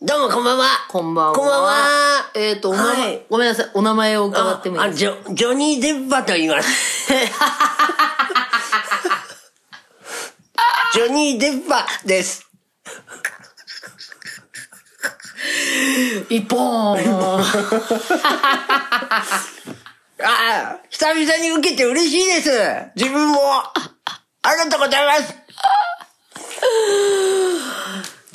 [0.00, 1.34] どうもこんばんはこんばんは。
[1.34, 3.70] こんばんはえっ、と、お名前、はいごめんなさい。
[3.74, 6.70] お名前を伺ってもいいあ、ですジョ、ジョニー・デッパと言います。
[10.94, 12.46] ジョニー・デッパです。
[16.30, 17.42] 一本あ
[20.22, 22.50] あ、久々に受けて嬉しいです。
[22.94, 23.64] 自分も。
[24.42, 25.34] ありがとうございます。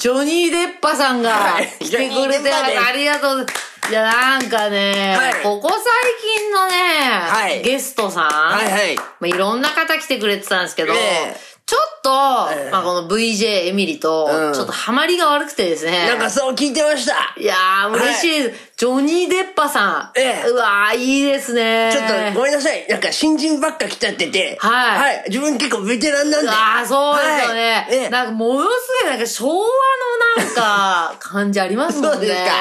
[0.03, 1.67] ジョニー・デッパさんがはい。
[1.79, 3.45] 来てくれて、ありがとう。
[3.89, 5.41] いや、なんかね、はい。
[5.41, 5.79] ここ最
[6.39, 6.73] 近のね、
[7.21, 7.61] はい。
[7.61, 8.97] ゲストさん、はいはい。
[8.97, 16.05] まあ、いろんな方来てくれてたんですけど、ええちょっと、ええまあ、この VJ エミリと、うんちょっとハマりが悪くてですね。
[16.07, 17.33] なんかそう聞いてました。
[17.35, 18.51] いやー、嬉しい。
[18.77, 20.19] ジョニー・デッパさん。
[20.19, 21.89] ええうわー、いいですね。
[21.91, 22.85] ちょっとごめんなさい。
[22.87, 24.55] なんか新人ばっか来ちゃってて。
[24.59, 25.23] はいはい。
[25.29, 26.49] 自分結構ベテランなんで。
[26.51, 27.87] ああ、そうですよはいね。
[27.89, 28.69] ええなんか、ものす
[29.01, 32.13] ごい、なんか、昭和のなんか、感じありますもんね。
[32.13, 32.51] そうですか。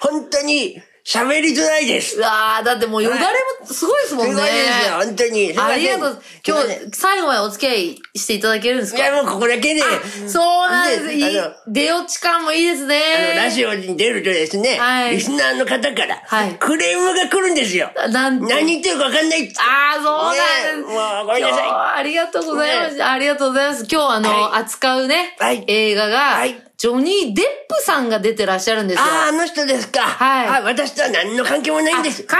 [0.00, 2.20] 本当に喋りづらいですう。
[2.20, 3.22] わー、だってもうよだれ
[3.62, 4.32] もすごいですもんね。
[4.34, 5.58] すごいですよ、本当に。
[5.58, 6.22] ありがとう。
[6.46, 8.98] 今日、最後までお付き合いしていただけるんですか？
[8.98, 9.80] いや、もうここだけで。
[10.28, 11.12] そうなんです。
[11.14, 13.32] いい出落ち感もいいですあの、ね。
[13.36, 17.90] ラジオに出るとですね、はいリスナーの方から、はいクレームが来るんですよ。
[18.10, 19.54] なんて何言ってるか分かんないって。
[19.60, 20.94] ああ、そうなんです。
[20.94, 23.02] もうごめんなさいありがとうございます。
[23.02, 23.86] ありがとうございます。
[23.90, 29.04] 今日あの、はい扱うね、はい映画が、はいジョニー・デップさんが出てらっしゃるんですよ。
[29.04, 30.02] ああ、あの人ですか。
[30.02, 32.22] はいあ私とは何の関係もないんです。
[32.22, 32.38] 関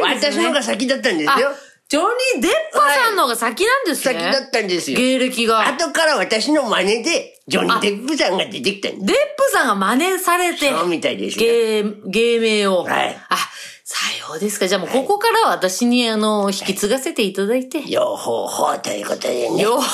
[0.00, 0.34] 係ないんですね。
[0.34, 1.50] 私の方が先だったんですあよ。
[1.88, 2.00] ジョ
[2.34, 4.14] ニー・デッパさんの方が先なんですね。
[4.14, 4.98] 先だったんですよ。
[4.98, 5.68] 芸歴が。
[5.68, 9.06] 後から私の真似で、ジョニー・デップさんが出てきたんです。
[9.06, 11.44] デップさんが真似されて、そうみたいですよ。
[11.44, 12.82] 芸、芸名を。
[12.82, 13.36] はいあ、
[13.84, 13.96] さ
[14.28, 14.66] ようですか。
[14.66, 17.82] じゃあもうここからは私にあの、引き継がせていただいて。
[17.82, 19.62] 両方法ということでね。
[19.62, 19.86] よ、これ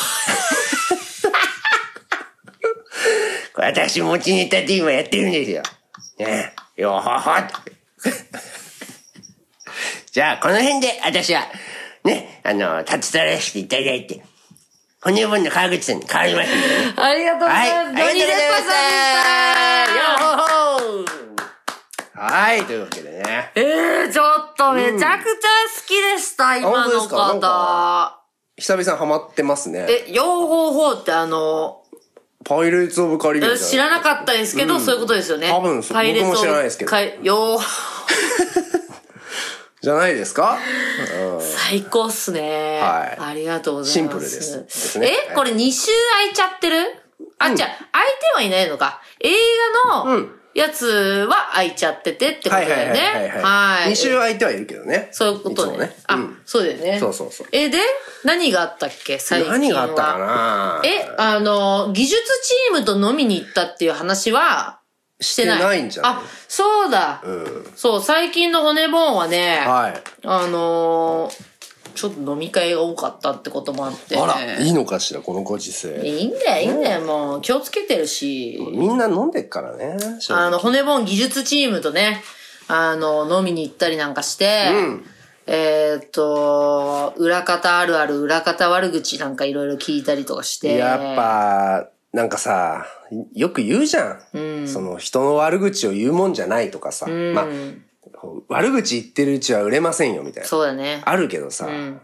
[3.56, 5.62] 私持ちネタで今やってるんですよ。
[6.19, 6.83] ねえ。
[6.83, 7.47] よほほと。
[10.12, 11.43] じゃあ、この辺で私は、
[12.05, 14.22] ね、あの、立ち去らせていただいて、
[15.03, 16.94] 骨盆の川口さんに変わりますんでね。
[16.97, 17.94] ありがとうございます。
[17.94, 19.93] はい、ありがとうございました。
[19.93, 20.37] よほ
[22.19, 23.53] ほはい、というわけでね。
[23.55, 23.61] え
[24.09, 25.19] えちょっとめちゃくちゃ好
[25.87, 27.17] きでした、今の本当ですか？
[27.17, 28.23] なん方か。
[28.56, 29.87] 久々ハマってますね。
[29.88, 31.83] え、ヨーホーホーってあの、
[32.48, 35.50] パイレーツ・オブ・カリビアン知らなかったですけど、そういうことですよね。
[35.50, 36.90] 多分パイレーツ僕も知らないですけど。
[36.90, 37.62] かいヨー、
[39.82, 40.58] じゃないですか？
[41.40, 42.80] 最高っすね。
[42.80, 43.18] はい。
[43.30, 43.92] ありがとうございます。
[43.92, 44.62] シンプルです。
[44.64, 45.12] ですね。
[45.30, 46.76] え、これ2週空いちゃってる？
[47.38, 49.00] あ、じゃあ、空いてはいないのか。
[49.20, 49.30] 映
[49.84, 50.26] 画の
[50.56, 50.87] やつ
[51.28, 53.00] は空いちゃっててってことはいはいだよね。
[53.00, 53.43] はいはいはい。
[53.43, 53.93] はい。
[53.93, 55.09] 2週空いてはいるけどね。
[55.12, 55.78] そういうことね。
[55.78, 55.97] ね。
[56.06, 56.99] あ、うんそうだよね。
[56.99, 57.78] そうそうそうえ、で、
[58.25, 59.19] 何があったっけ？
[59.19, 59.59] 最近は。
[59.59, 60.83] 何があったかな？
[60.84, 64.81] え、あの、技術チームと飲みに行ったっていう話は、
[65.21, 65.56] してない。
[65.56, 66.12] してないんじゃない？
[66.15, 67.21] あ、そうだ。
[67.23, 67.73] うん。
[67.77, 70.03] そう、最近の骨ボーンはね、はい。
[70.25, 71.44] あのー
[71.96, 74.20] ちょっと飲み会が多かったってこともあって、ね。
[74.20, 76.00] あら、いいのかしら、このご時世。
[76.06, 77.40] いいんだよ、いいんだよ、もう。
[77.40, 78.58] 気をつけてるし。
[78.72, 79.96] みんな飲んでっからね。
[80.30, 82.22] あの、骨ボーン技術チームとね、
[82.68, 85.06] あの、飲みに行ったりなんかして、うん
[85.46, 90.76] えーっと、裏方あるある、裏方悪口なんかいろいろ聞いたりとかして。
[90.76, 92.86] やっぱ、なんかさ、
[93.32, 94.66] よく言うじゃん。
[94.66, 97.06] その人の悪口を言うもんじゃないとかさ。
[97.06, 97.46] まあ、
[98.49, 100.49] 悪口言ってるうちは売れませんよみたいな。
[100.49, 101.03] そうだね。
[101.04, 102.00] あるけどさ、ん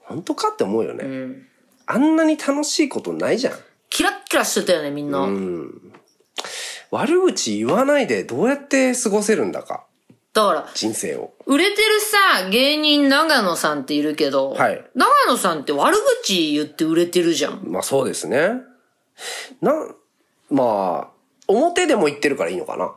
[0.00, 1.46] 本当かって思うよね、ん
[1.86, 3.54] あんなに楽しいことないじゃん。
[3.90, 5.26] キラッキラしてたよね、みんな。
[6.90, 9.84] 悪口言わないでどうやって過ごせるんだか、
[10.32, 11.32] だから、人生を。
[11.46, 17.62] 売れてるさ、芸人長野さんっているけど、はい長野さんって悪口言って売れてるじゃん。
[17.64, 18.52] まあそうですね。
[19.60, 19.72] な、
[20.50, 21.17] まあ、
[21.48, 22.92] 表でも言ってるからいいのかな。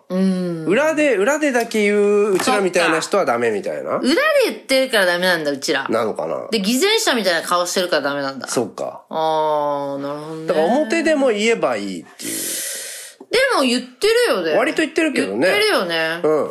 [0.65, 3.97] 裏で、裏でだけ言う、うちらみたいな人はダメみたいな。
[3.97, 5.87] 裏で言ってるからダメなんだ、うちら。
[5.89, 6.49] なのかな。
[6.51, 8.47] で、偽善者みたいな顔してるからダメなんだ。
[8.49, 9.05] そうか。
[9.09, 10.47] あー、なるほどね。
[10.47, 12.31] だから表でも言えばいいっていう。
[13.31, 14.51] でも言ってるよね。
[14.57, 16.19] 割と言ってるけどね言ってるよね。
[16.21, 16.47] うん。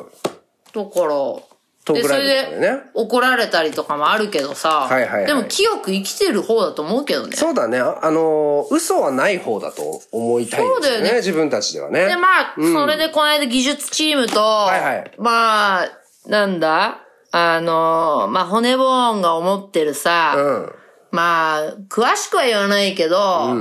[0.73, 1.50] だから、
[1.85, 2.83] トークライれでブとかでね。
[2.95, 7.37] 怒られたりとかもあるけどさ、はいはいはいでも清く生きてる方だと思うけどね。
[7.37, 7.79] そうだね。
[7.79, 10.73] ああのー、嘘はない方だと思いたいです。
[10.73, 12.07] そうだよね自分たちではね。
[12.07, 15.89] で、まあ、それでこの間技術チームと、いはいまあ、
[16.27, 17.01] なんだ？
[17.33, 20.73] あの、まあ、骨ボーンが思ってるさ、うん。
[21.13, 23.55] まあ、詳しくは言わないけど、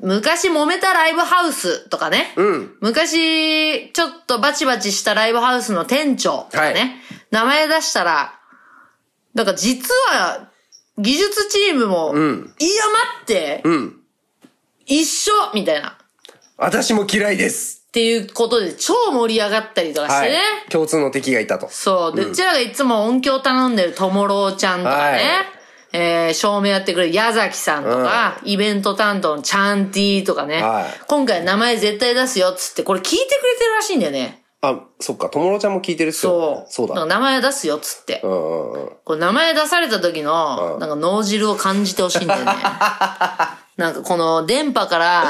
[0.00, 2.76] 昔揉めたライブハウスとかね、うん。
[2.80, 6.90] 昔、ちょっとバチバチしたライブハウスの店長とかね、はい
[7.30, 8.38] 名前出したら、
[9.34, 10.50] だから実は、
[10.98, 14.00] 技術チームも、んいや待って、うん。
[14.86, 15.96] 一緒みたいな。
[16.56, 17.84] 私も嫌いです。
[17.88, 20.40] っていうことで超盛り上がったりとかしてはいね。。
[20.70, 21.68] 共通の敵がいたと。
[21.70, 22.16] そう。
[22.16, 25.22] で、うちらがいつも音響頼んでるともろうちゃんとかね、はい
[25.92, 34.42] えー、照明やってくれる矢崎さんとか、イベント担当のチャンティーとかね、はい今回名前絶対出すよっつって、これ聞いてくれてるらしいんだよね。
[34.60, 36.88] あ、そっか、ともろちゃんも聞いてるっすよ、そう。
[36.88, 37.06] そうだ。
[37.06, 38.20] 名前出すよっつって。
[38.24, 38.90] うんうんうん。
[39.04, 42.52] これ名前出された時の、なんか脳汁を感じてほしいんだよね。
[43.76, 45.24] なんかこの電波から、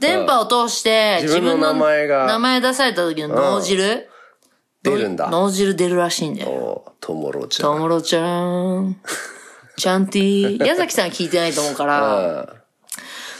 [0.00, 4.08] 電波を通して自分の名前が名前出された時の脳汁、
[4.82, 5.28] 出るんだ。
[5.28, 6.50] 脳汁出るらしいんだよ。
[6.50, 7.72] おともろちゃん。
[7.72, 8.96] ともろちゃん。
[9.76, 10.64] ちゃんティー。
[10.64, 12.63] 矢崎さん聞いてないと思うから、うん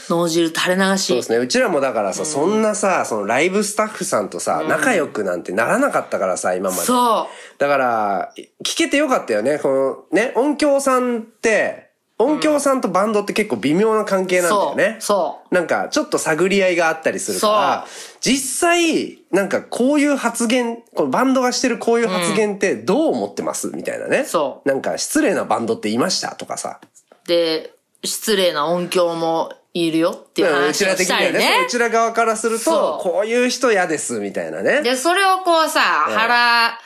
[0.09, 1.21] 脳汁垂れ流そうしで。
[1.23, 1.37] すね。
[1.37, 6.83] うちらもだからさ、そんなさ、そのライブスタッフさんとさ、仲良くなんてならなかったからさ、今まで。
[6.83, 7.59] そう。
[7.59, 9.59] だから、聞けてよかったよね。
[9.59, 11.85] このね、音響さんって、
[12.17, 14.95] 音響さんとバンドって結構微妙な関係なんだよね。
[15.01, 15.53] そう。
[15.53, 17.87] なんか、ちょっと探り合いがあったりするから、
[18.21, 23.67] 実際、なんかこういう発言、このバンドがしてるこういう発言ってどう思ってます？
[23.67, 24.23] みたいなね。
[24.23, 26.35] そうなんか失礼なバンドって言いました？
[26.35, 26.79] とかさ。
[27.27, 31.65] で、失礼な音響もいるよっていうう話をちら的にしたりねはね。。
[31.67, 34.81] うちら側からするとこういう人嫌ですみたいなね。
[34.81, 36.79] で、それをこうさ、腹、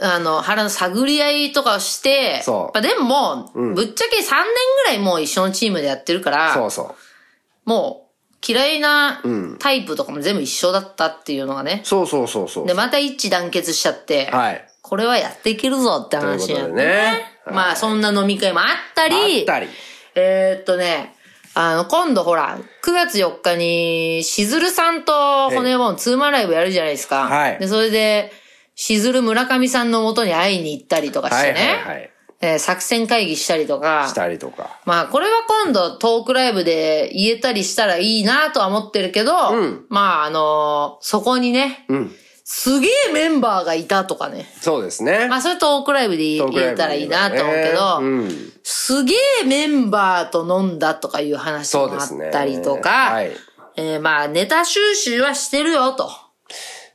[0.00, 4.44] あの、腹の探り合いとかをして、そうまあでも、ぶっちゃけ3年
[4.84, 6.94] ぐらいもう一緒のチームでやってるから、そうそ
[7.66, 7.68] う。
[7.68, 9.20] もう嫌いな
[9.58, 11.80] タイプとかも全部一緒だったっていうのがね。
[11.82, 12.66] そうそうそうそう。
[12.68, 14.64] で、また一致団結しちゃって、はい。
[14.82, 16.84] これはやっていけるぞって話になってね
[17.46, 19.66] はいまあそんな飲み会もあったり、あったり。
[20.14, 21.13] えーっとね、
[21.54, 27.24] あの、今度ほら、9月4日に、しずるさんと骨ボンツーマンライブやるじゃないですか。
[27.24, 28.32] はいで、それで、
[28.74, 31.82] しずる村上さんの元に会いに行ったりとかしはいてね。
[31.84, 32.10] はいはい。
[32.40, 34.06] えー作戦会議したりとか。
[34.08, 34.78] したりとか。
[34.84, 35.32] まあ、これは
[35.64, 42.14] 今度トークライブで言えたりしたらいいなとは思ってるけど、んまあ、あのーそこにね、うん。
[42.46, 44.46] すげえメンバーがいたとかね。
[44.60, 45.28] そうですね。
[45.28, 48.52] まあ、それトークライブで言えたらいいなと思うけど、うん。
[48.62, 51.96] すげえメンバーと飲んだとかいう話もあ。
[51.96, 53.32] ったりとか、はい。
[53.76, 56.10] えーまあ、ネタ収集はしてるよと。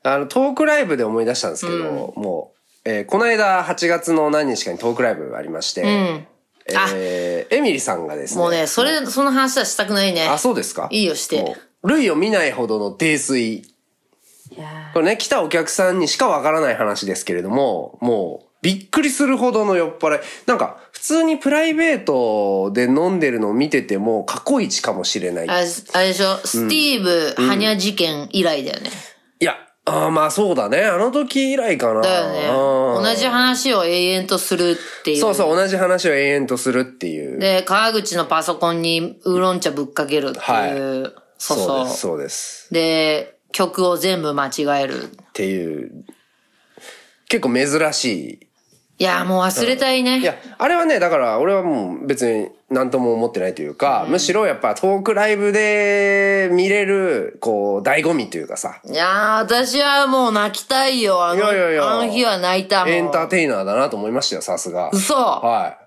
[0.03, 6.27] あの、トークライブで思い出したんですけど、もう、えーこの間8月の何日かにトークライブがありまして、ん
[6.75, 8.41] あえーエミリさんがですね。
[8.41, 10.27] もうね、それ、その話はしたくないね。
[10.27, 13.63] あ、そうですかいいよして類を見ないほどの泥酔。
[14.93, 20.19] これね、来たお客さんにしかわからない話ですけれども、もう、びっくりするほどの酔っ払い。
[20.45, 25.45] なんか、普通にプライベートで飲んでるのを見てても、過去一かもしれない。
[25.45, 28.89] ーあれあれでしょ、スティーブ、ハニャ事件以来だよね。
[29.39, 29.55] いや、
[29.85, 30.83] あーまあそうだね。
[30.83, 32.01] あの時以来かな。
[32.01, 32.47] だよね。
[32.49, 35.17] うん同じ話を永遠とするっていう。
[35.19, 37.39] そうそう、同じ話を永遠とするっていう。
[37.39, 41.03] で、川口のパソコンにウーロン茶ぶっかけるっていう。
[41.03, 41.85] はいそうそう。
[41.85, 42.73] です、そうです。
[42.73, 45.03] で、曲を全部間違える。
[45.03, 46.05] っていう、
[47.27, 48.49] 結構珍しい。
[49.01, 50.19] いや、もう忘れたいね。
[50.19, 61.23] いや、あれはね、だから俺はもう別に何とも思ってないというか、むしろやっぱトークライブで見れる、こう、醍醐味というかさ、いやー、私はもう泣きたいよ。
[61.23, 62.93] あのいやいやいやあの日は泣いたもん。
[62.93, 64.89] エンターテイナーだなと思いましたよ、さすが。
[64.91, 65.78] 嘘は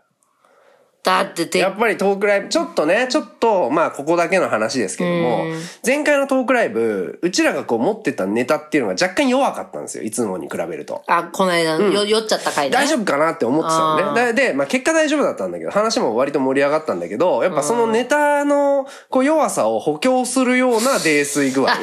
[1.02, 1.50] だってい。
[1.50, 5.44] てや、っぱりトークライブ、ちょっとね、ちょっと、まあ、ここだけの話ですけども、
[5.84, 11.02] 前回のトークライブ、うちらがこう持ってたネタっていうのが若干弱かったんですよ、いつもに比べると。
[11.08, 12.86] あ、この間、よ酔っちゃった回だね。
[12.86, 14.32] 大丈夫かなって思ってたのあね。
[14.32, 21.72] で、でまあ結果大丈夫だったんだけど、話も割と盛り上がったんだけど、やっぱそのネタのこう弱さを補強するような泥酔具合。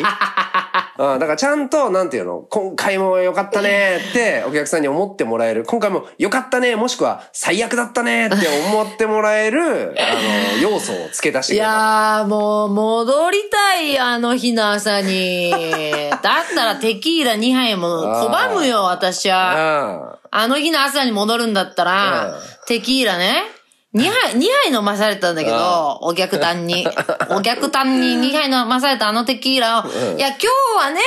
[1.01, 5.63] あだからちゃんと、なんていうの、今回も良かったねってお客さんに思ってもらえる。
[5.63, 8.35] 今回も良かったね、もしくは最悪だったねって
[8.69, 10.13] 思ってもらえる、あ
[10.55, 11.57] の、要素を付け出してい。
[11.57, 15.51] やー、もう、戻りたい、あの日の朝に。
[16.09, 16.21] だっ
[16.55, 17.87] たらテキーラ2杯も
[18.29, 20.13] 拒むよ、私は。
[20.13, 22.33] ああの日の朝に戻るんだったらうん、
[22.67, 23.43] テキーラね、
[23.91, 26.87] 2杯、二杯飲まされたんだけど、お客単に。
[27.29, 31.01] お客単に2杯飲まされたあのテキーラを、いや、今日はね、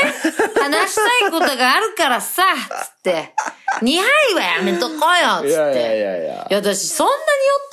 [0.60, 3.34] 話したいことがあるからさ、つって。
[3.82, 5.48] 2杯はやめとこうよっつって。
[5.48, 6.46] いやいやいやいや。
[6.50, 7.18] いや、私、そんなに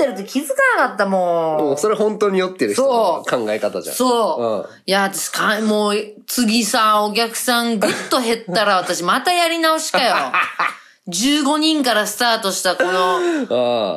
[0.06, 1.58] 酔ってるって気づかなかったもん。
[1.58, 3.96] もうそれ本当に酔ってる人の考え方じゃん。
[3.96, 4.44] そう。
[4.44, 5.96] うんいや、私か、もう、
[6.28, 10.16] 次さ、お客さんぐっと減ったら、私またやり直しかよ。
[11.10, 13.48] 15人からスタートしたこの、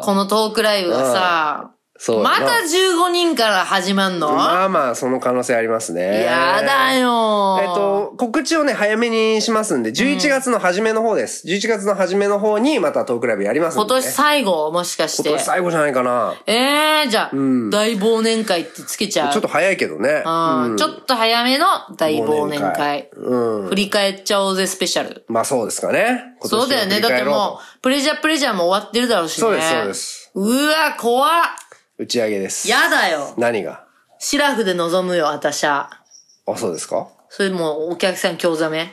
[0.01, 1.73] このトークライブがさ、
[2.05, 4.33] そうまた15人から始まんの？
[4.33, 6.25] まあまあ、その可能性ありますね。
[6.25, 11.47] やだよえっと、告知をね、早めにしますんで、11月の初めの方です。
[11.47, 13.89] 11月の初めの方にまたトークライブやりますんで、ね。
[13.89, 14.73] 今年最後？
[14.73, 15.29] もしかして。
[15.29, 16.35] 今年最後じゃないかな。
[16.49, 17.31] ええー、じゃあ、
[17.71, 19.33] 大忘年会ってつけちゃう？
[19.33, 20.25] ちょっと早いけどね。
[20.27, 21.67] うんちょっと早めの
[21.97, 23.11] 大忘年忘会。
[23.15, 23.69] うん。
[23.69, 25.25] 振り返っちゃおうぜスペシャル。
[25.29, 26.35] まあそうですかね。
[26.41, 27.01] そうだよね。
[27.01, 29.41] だってもう、プレジャープレジャーも終わってるだろうしね。
[29.43, 30.33] そうですそうです。
[30.35, 31.31] うわ、怖っ。
[32.03, 32.69] 打ち上げです。
[32.69, 33.35] やだよ。
[33.39, 33.85] 何が？
[34.19, 35.91] シラフで臨むよ、私は。
[36.47, 37.09] あ、そうですか？
[37.29, 38.93] それもうお客さん興ざめ？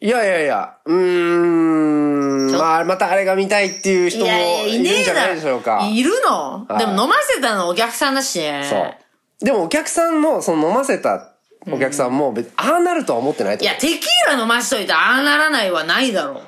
[0.00, 2.50] いやいやいや、うーん。
[2.58, 4.30] まあ、またあれが見たいっていう人も
[4.66, 5.88] いるんじゃないでしょうか。
[5.88, 6.66] いるの？
[6.68, 8.64] はいでも飲ませたのお客さんだしね。
[8.68, 9.44] そう。
[9.44, 11.34] でもお客さんも、その飲ませた
[11.70, 16.42] お客さんも別、ああなるとは思ってないと思ういや、テキーラ飲ましといてああならないはないだろう。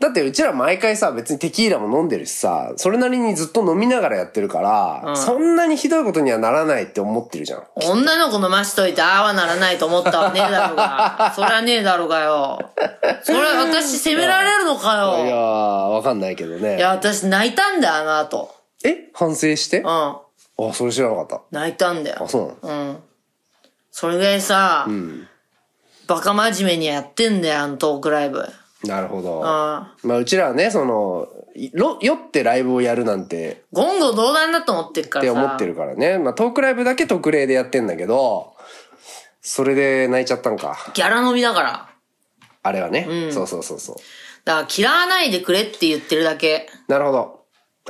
[0.00, 7.64] だってうちら毎回さ、別にテキーラも飲んでるしさ、それなりにずっと飲みながらやってるから、そんなにひどいことにはならないって思ってるじゃん。
[7.76, 11.32] 女の子飲ましといてああはならないと思ったわねえだろうが。
[11.34, 12.60] そりゃねえだろうがよ。
[13.24, 16.76] それ私責められるのかいやわかんないけどね。
[16.76, 18.54] いや、私泣いたんだよ、あの後。
[18.84, 19.10] え？
[19.14, 19.80] 反省して？
[19.80, 20.22] うあ、
[20.68, 20.72] ん。
[20.74, 21.40] それ知らなかった。
[21.50, 22.28] 泣いたんだよあ、。
[22.28, 22.80] そうなの？
[22.82, 23.02] うん。
[23.90, 24.86] それぐらいさ、
[26.06, 28.48] バカ真面目にやってんだよ、あのトークライブ。
[28.84, 29.42] なるほど。
[29.44, 35.34] あまあうちらはね、その、いろ酔ってライブをやるなんて言語道断だと思ってるかっらさ。
[35.34, 36.18] て思ってるからね。
[36.18, 38.54] まあトークライブだけ特例でやってんだけど、
[39.40, 40.76] それで泣いちゃったんか。
[40.94, 41.88] ギャラ飲みだから。
[42.62, 43.30] あれはね。
[43.32, 43.96] そうそうそうそう。
[44.44, 46.68] だから嫌わないでくれって言ってるだけ。
[46.86, 47.38] なるほど。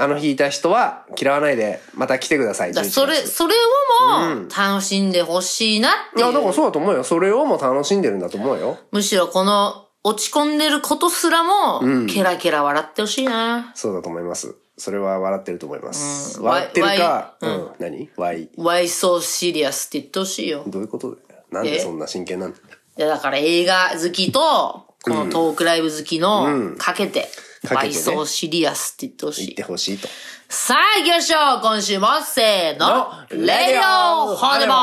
[0.00, 2.70] あの弾いた人は嫌わないで、また来てください。
[2.70, 6.34] 11だからそれ、月それをも楽しんでほしいなっていや、いう。
[6.34, 7.02] だからそうだと思うよ。
[7.02, 8.78] それをも楽しんでるんだと思うよ。
[8.92, 13.72] むしろこの落ち込んでることすらも、ケラケラ笑ってほしいな。
[13.74, 14.54] そうだと思います。
[14.76, 16.38] それは笑ってると思います。
[16.38, 18.48] うん笑ってるか、わいうん、何 ?Y。
[18.56, 20.62] Why so serious って言ってほしいよ。
[20.66, 21.42] どういうことだよ。
[21.50, 22.52] なんでそんな真剣なん？
[22.52, 27.28] だいやだから映画好きと、このトークライブ好きの、かけて、
[27.66, 29.62] かけてね Why so serious って言ってほしい言って。
[29.64, 30.08] ほしいと。
[30.48, 34.74] さあ行きましょう今週もせーのレディオホネモ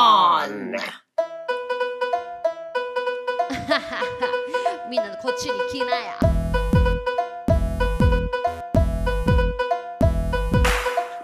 [0.46, 0.76] ン
[4.88, 6.14] みんなこっちに来なや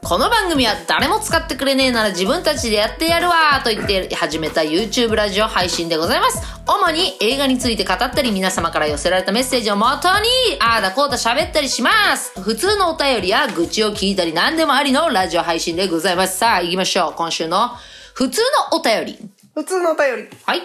[0.03, 6.61] この番組は誰も使ってくれねえなら自分たちでやってやるわと言って始めた YouTube ラジオ配信でございます。
[6.67, 10.29] 主に映画について語ったり皆様から寄せられたメッセージをもとに
[10.61, 12.39] ああだこうだ喋ったりします。
[12.41, 16.37] 普通のお便りや愚痴を聞いたり何でもありのラジオ配信でございます。
[16.37, 17.15] さあ行きましょう。
[17.17, 17.69] 今週の
[18.15, 18.41] 普通
[18.73, 19.19] のお便り。
[19.55, 20.29] 普通のお便り。
[20.45, 20.63] はい。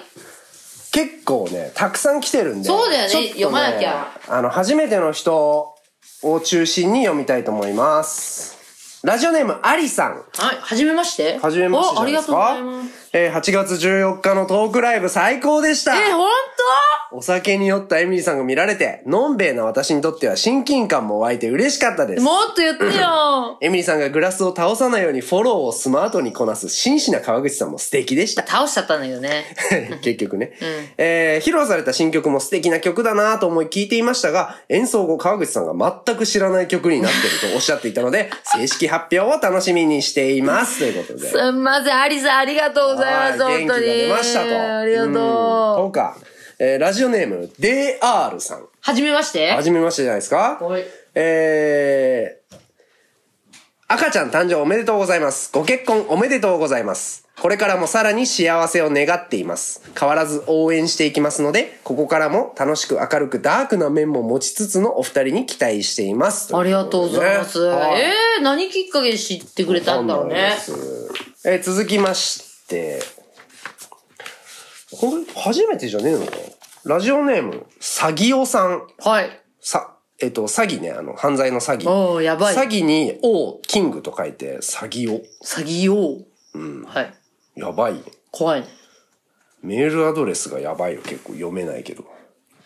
[0.97, 2.67] 結構ね、たくさん来てるんで。
[2.67, 4.19] そうだよねちょっと読まなきゃ。
[4.27, 5.75] あの、初めての人
[6.23, 8.57] を中心に読みたいと思います。
[9.03, 10.13] ラジオネーム、アリさん。
[10.15, 10.17] は
[10.53, 10.57] い。
[10.59, 11.37] はじめまして。
[11.37, 12.65] はじめましてじおありがとうゃないですか。
[12.65, 13.06] ございます。
[13.19, 15.95] えー8月14日のトークライブ最高でした。
[15.95, 16.29] え、ほん
[17.11, 22.23] お酒に酔ったエミリーさんが見られて、のんべえな私にとっては親近感も湧いて嬉しかったです。
[22.23, 23.57] ともっと言ってよ。
[23.61, 28.45] エミリーさんがグラスを倒さないようにフォローをスマートにこなす真摯な川口さんも素敵でした。
[28.45, 29.45] 倒しちゃったんだけどね。
[30.03, 30.51] 結局ね、
[30.97, 40.79] えー披露された新曲も素敵な曲だなと思い聴いていましたが、演奏後川口さんが全く知らない曲になってるとおっしゃっていたので、正式発表を楽しみにしています。
[40.79, 41.29] ということで。
[41.29, 43.65] すんません、アリさんありがとうございます、はい本当に。
[43.65, 44.77] 元気が出ましたと。
[44.79, 45.75] ありがうんと。
[45.77, 46.17] そううか。
[46.59, 48.65] えーラジオネーム、DR さん。
[48.81, 49.51] はじめまして？
[49.51, 50.57] はじめましてじゃないですか？
[50.61, 50.83] はい
[51.13, 52.57] えー、
[53.87, 55.51] 赤ちゃん誕生おめでとうございます。
[55.53, 57.25] ご結婚おめでとうございます。
[57.39, 59.83] これからもさらに幸せを願っています。
[59.99, 66.55] 変わらず応援していきますので、ここからも楽しく明るくダークな面も持ちつつのお二人に期待しています。
[66.57, 67.63] ありがとうございます。
[67.63, 70.53] ねはいえー、何きっかけで知ってくれたんだろうね。
[71.45, 72.46] えー続きまして、
[74.91, 76.25] これ初めてじゃねえの
[76.85, 78.87] ラジオネーム、詐欺おさん。
[78.99, 79.29] はい。
[79.59, 81.89] さ、えっと、詐欺ね、あの、犯罪の詐欺。
[81.89, 85.21] おーやばい詐欺に、王、キングと書いて、詐欺を。
[85.43, 86.25] 詐欺を。
[86.85, 87.13] はい。
[87.55, 88.01] やばいね。
[88.31, 88.67] 怖いね。
[89.61, 91.01] メールアドレスがやばいよ。
[91.01, 92.05] 結構読めないけど。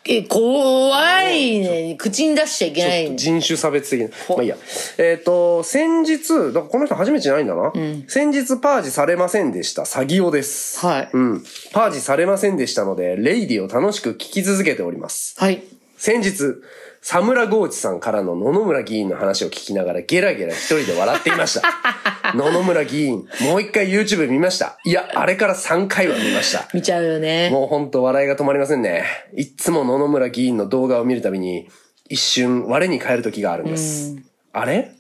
[0.06, 1.96] え、怖いね。
[1.98, 3.16] 口に出しちゃいけないね。
[3.16, 4.36] 人種差別的な。
[4.36, 4.58] まあいいや。
[4.98, 7.72] えっ、と、先日、だからこの人初めてじゃないんだな。
[8.08, 9.84] 先日パージされませんでした。
[9.84, 10.84] 詐欺をです。
[10.86, 11.44] はいうん。
[11.72, 15.36] パージされませんでしたので、レイディを楽しく聞き続けております。
[15.38, 15.62] はい。
[15.98, 16.56] 先日、
[17.04, 21.68] サムラゴーチさんからの野々村議員の話を聞きながらゲラゲラ一人で笑っていました。
[22.38, 24.78] 野々村議員、もう一回 YouTube 見ました。
[24.86, 26.70] いや、あれから3回は見ました。
[26.74, 27.50] 見ちゃうよね。
[27.50, 29.04] もうほんと笑いが止まりませんね。
[29.36, 31.68] いっつも野々村議員の動画を見るたびに、
[32.08, 34.16] 一瞬我に返る時があるんです。
[34.54, 34.92] あれ？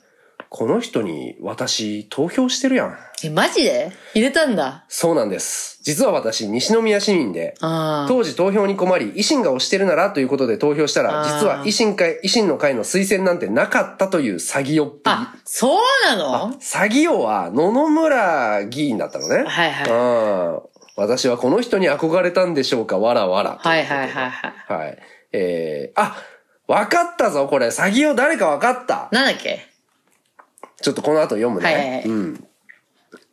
[0.53, 2.97] この人に私投票してるやん。
[3.23, 3.89] え、マジで？
[4.13, 4.83] 入れたんだ。
[4.89, 5.79] そうなんです。
[5.81, 15.01] 実は私、西宮市民で、当時投票に困り、維新が推してるならということで投票したら、実は維新会、維新の会の推薦なんてなかったという詐欺よっぷり。
[15.05, 16.51] あ、そうなの？
[16.55, 19.45] 詐欺王は野々村議員だったのね。
[19.47, 20.61] はいはいうん。
[20.97, 23.57] 私はこの人に憧れたんでしょうか、わらわら。
[23.57, 24.53] はいはいはいはい。
[24.67, 24.99] はい。
[25.31, 26.17] えー、あ、
[26.67, 27.67] わかったぞ、これ。
[27.67, 29.07] 詐欺を誰かわかった。
[29.13, 29.70] なんだっけ？
[30.81, 31.65] ちょっとこの後読むね。
[31.65, 32.47] はいはいはいうん。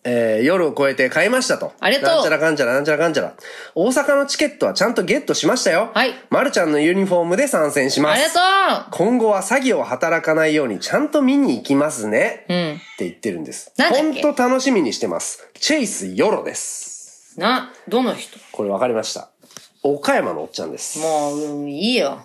[0.05, 1.73] えー、夜を越えて買いましたと。
[1.81, 3.35] ありがとうなんちゃらかんちゃらなんちゃらかんちゃら。
[3.75, 5.91] 大阪のチケットはちゃんとゲットしましたよ。
[5.93, 8.23] はいまるちゃんのユニフォームで参戦します。
[8.23, 12.47] ありがと今後は詐欺を働かないようにちゃんと見に行きますね。
[12.49, 12.75] ううん。
[12.75, 13.73] って言ってるんです。
[13.77, 14.23] なんだっけ？
[14.23, 15.47] ほんと楽しみにしてます。
[15.55, 17.39] チェイスヨロです。
[17.39, 18.39] な、どの人？
[18.53, 19.31] これ分かりました。
[19.83, 21.01] 岡山のおっちゃんです。
[21.01, 22.23] もう、うんいいよ。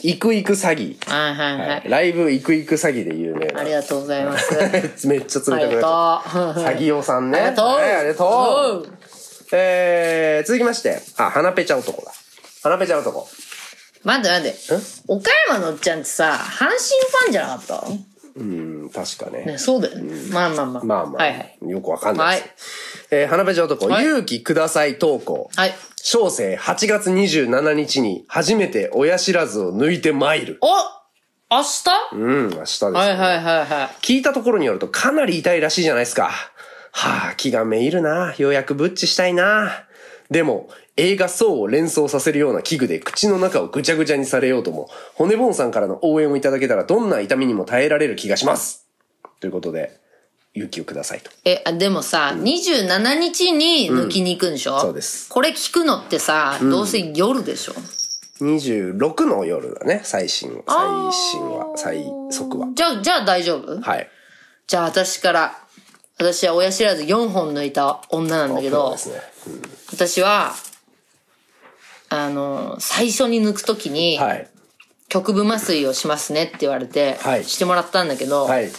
[0.00, 1.10] 行く行く詐欺。
[1.10, 1.90] はいはいははいい。
[1.90, 3.60] ライブ行く行く詐欺で有名な。
[3.60, 4.54] ありがとうございます。
[5.08, 5.68] めっちゃ冷たくなっちゃった。
[5.68, 5.80] ありが
[6.54, 7.38] とう詐欺王さんね。
[7.40, 8.92] ありがとうはいありがとう
[9.52, 12.12] えー、続きまして、あ、花ペチャ男だ。
[12.62, 13.28] 花ペチャ男。
[14.04, 14.58] 待って待って。
[15.08, 17.84] 岡山のおっちゃんってさ、阪神ファンじゃなかった？
[18.38, 19.44] うん、確かね。
[19.44, 20.14] ね、そうだよね。
[20.30, 20.84] まあまあまあ。
[20.84, 21.58] まあまあ、はいはい。
[21.62, 23.06] よくわかんないです。
[23.10, 25.50] えー、花ペチャ男、はい勇気ください投稿。
[25.56, 25.74] はい。
[25.96, 30.58] 小生8月27日に初めて親知らずを抜いて参る。
[30.60, 30.68] お
[31.50, 31.84] 明日？
[32.12, 32.92] うん、明日です、ね。
[32.92, 33.66] はいはいはいはい。
[34.02, 36.30] 聞いたところによるとかなり痛いらしいじゃないですか。
[36.92, 38.34] はあ、気がめいるな。
[38.38, 39.84] ようやくブッチしたいな。
[40.30, 40.68] でも、
[40.98, 48.84] 映画層を連想させるような器具で口の中をぐちゃぐちゃにされようとも、骨ボンさんからの応援をいただけたらどんな痛みにも耐えられる気がします。
[49.40, 50.00] ということで、
[50.54, 51.30] 勇気をくださいと。
[51.44, 57.74] え、あでもさ、27日に抜きに行くんでしょ、そうですこれ聞くのってさ、どうせ夜でしょ
[58.40, 60.76] ？26の夜だね、最新、最
[61.12, 62.68] 新は、最速は。
[62.74, 63.80] じゃあ、じゃあ大丈夫？
[63.80, 64.08] はい。
[64.66, 65.58] じゃあ私から、
[66.18, 69.62] 私は親知らず4本抜いた女なんだけど、そうですね。
[69.92, 70.54] 私は、
[72.10, 74.48] あの、最初に抜くときに、はい。
[75.08, 78.70] 局部麻酔をしますねって言われて、はいしてもらったんだけど、はい。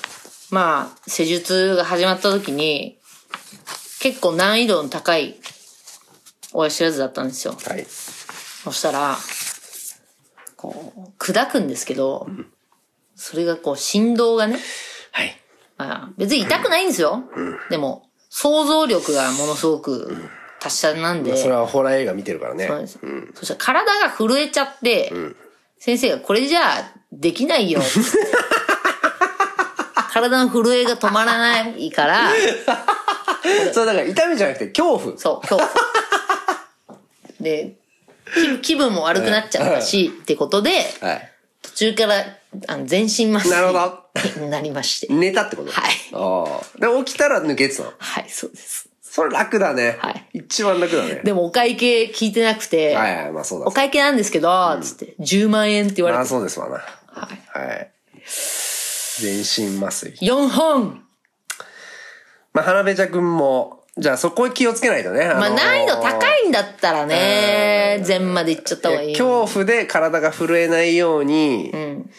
[0.51, 2.99] まあ、施術が始まった時に、
[3.99, 5.35] 結構難易度の高い
[6.53, 7.55] 親知らずだったんですよ。
[7.67, 7.85] はい。
[7.85, 9.17] そしたら、
[10.55, 12.27] こう、砕くんですけど、
[13.15, 14.59] それがこう、振動がね、
[15.11, 15.35] はい。
[15.77, 17.23] まあ、別に痛くないんですよ。
[17.69, 20.29] でも、想像力がものすごく
[20.60, 22.67] 達者なんで、それはホラー映画見てるからね。
[22.67, 23.00] そうです
[23.36, 25.12] そしたら体が震えちゃって、
[25.80, 27.82] 先生がこれじゃできないよ。
[30.12, 32.30] 体の震えが止まらないから、
[33.74, 35.17] それだから痛みじゃなくて恐怖。
[35.17, 35.58] そう、今
[37.38, 37.43] 日。
[37.43, 37.76] で、
[38.60, 41.32] 気気分も悪くなっちゃったし、ってことで、はい。
[41.62, 42.26] 途中から
[42.67, 44.04] あの全身麻酔なるほど
[44.43, 45.13] になりまして。
[45.13, 45.72] 寝たってこと？
[45.72, 46.80] はいああ。
[46.80, 47.93] で、起きたら抜けてたの？
[47.98, 48.88] はい、そうです。
[49.12, 49.98] それ楽だね。
[50.00, 51.22] はい一番楽だね。
[51.24, 53.65] でもお会計聞いてなくて、はいはい、まあそうだ。
[53.65, 56.76] お会計なんですけど、つって、10万円って言わああ、れて、そうですわな。
[56.76, 56.82] は
[57.58, 57.91] い、はい。
[59.19, 60.13] 全身麻酔。
[60.22, 61.04] 4本
[62.54, 65.26] まあ、花べちゃくんも、じゃあそこ気をつけないとね。
[65.28, 69.17] まあのー難易度高いんだったらね、全まで行っちゃった方がいい。
[69.17, 72.10] 恐怖で体が震えないようにん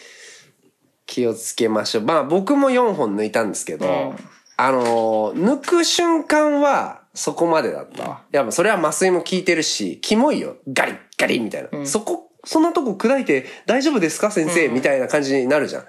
[1.07, 2.03] 気をつけましょう。
[2.03, 4.15] まあ僕も4本抜いたんですけど、ん
[4.65, 8.21] あのー抜く瞬間はそこまでだったわ。
[8.31, 10.57] やっぱそれは麻酔も効いてるし、キモいよ。
[10.71, 11.85] ガリッガリッみたいな。
[11.85, 15.85] そこ、そんなとこ砕いて大丈夫ですか先生、みたいな感じになるじゃん。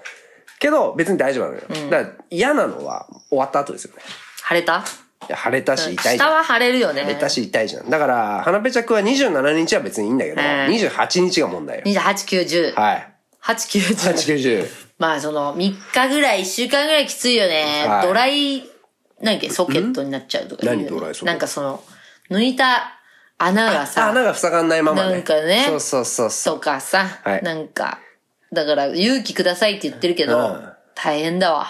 [0.59, 1.55] けど別に大丈夫なの
[1.85, 1.89] よ。
[1.89, 4.01] だから嫌なのは終わった後ですよね。
[4.47, 4.83] 腫れた？
[5.29, 6.17] いや腫れたし痛い。
[6.17, 7.01] 下は腫れるよね。
[7.03, 7.89] 腫れたし痛いじゃん。
[7.89, 11.83] だから、花ペチャクは27日は別にいいんだけど、うん28日が問題よ。
[11.85, 11.93] 28、
[12.45, 12.79] 9、10。
[12.79, 13.09] はい。
[13.41, 14.13] 8、9、10。
[14.13, 14.67] 8、90。
[15.03, 15.57] まあその、3
[15.91, 17.85] 日ぐらい、1週間ぐらいきついよね。
[17.85, 18.63] はいドライ、
[19.19, 21.25] 何だっけ、ソケットになっちゃうとか言うよね何ドライソケット？
[21.25, 21.83] なんかその、
[22.29, 23.01] 抜いた
[23.37, 25.11] 穴がさ、穴が塞がんないままね。
[25.11, 26.55] なんかねそうそうそうそう。
[26.55, 27.99] とかさ、はいなんか、
[28.53, 31.67] だから勇気くださいって言ってるけど、うん大変だわ。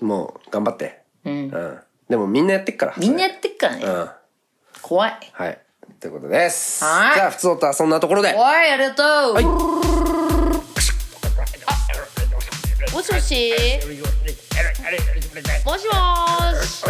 [0.00, 1.02] もう、頑張って。
[1.24, 1.32] うん。
[1.32, 1.78] うん。
[2.08, 2.94] でもみんなやってっから。
[2.96, 3.84] みんなやってっからね。
[3.84, 3.92] うん。
[3.92, 4.16] は
[4.80, 5.18] 怖い。
[5.20, 5.94] い。
[6.00, 6.82] ということです。
[6.82, 8.32] はいじゃあ、普通音はそんなところで。
[8.34, 9.02] おい、ありがと
[9.32, 10.05] う、はい
[12.96, 13.52] もしもし。
[13.52, 13.90] も
[15.76, 16.82] しもーし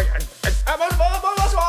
[0.65, 1.03] あ、もしも
[1.49, 1.59] し。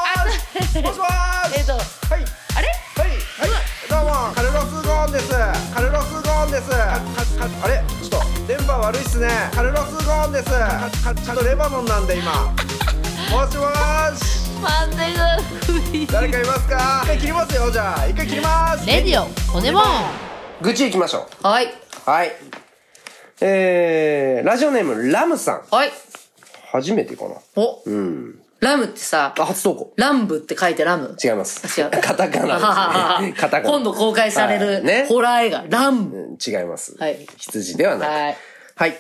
[0.81, 1.11] もしもし。
[1.57, 2.23] えっと、はい。
[2.55, 2.69] あれ？
[2.95, 3.09] はい。
[3.11, 3.51] はい。
[3.91, 5.35] どうも、カルロス・ゴーンです。
[5.35, 5.91] あれ？
[8.01, 9.29] ちょっと電波悪いっすね。
[9.53, 10.45] カルロス・ゴーンです。
[10.45, 12.33] ちゃんとレバノンなんで今。
[12.33, 12.55] も
[13.51, 14.97] しもーし待っ
[16.07, 17.01] て誰かいますか？
[17.03, 18.07] 一回切りますよじゃあ。
[18.07, 18.87] 一回切ります。
[18.87, 19.83] レディオ骨ボン
[20.63, 21.67] 愚痴行きましょはい。
[21.67, 21.71] う。
[22.09, 22.31] はい。
[23.41, 25.63] えー、ラジオネーム、ラムさん。
[25.71, 25.91] はい。
[26.73, 27.37] 初めてかな。
[27.57, 28.41] お、うん。
[28.61, 29.93] ラムってさ、あ、初投稿。
[29.97, 31.17] ランブって書いてラム？
[31.23, 31.81] 違います。
[31.81, 33.33] 違うカタカナですね。
[33.39, 33.71] カタカナ。
[33.71, 35.07] 今度公開されるはいね。
[35.09, 36.17] ホラー映画、ランブ。
[36.17, 36.97] うん違います。
[36.99, 38.09] はい羊ではない。
[38.09, 38.37] はい。
[38.75, 38.97] はい。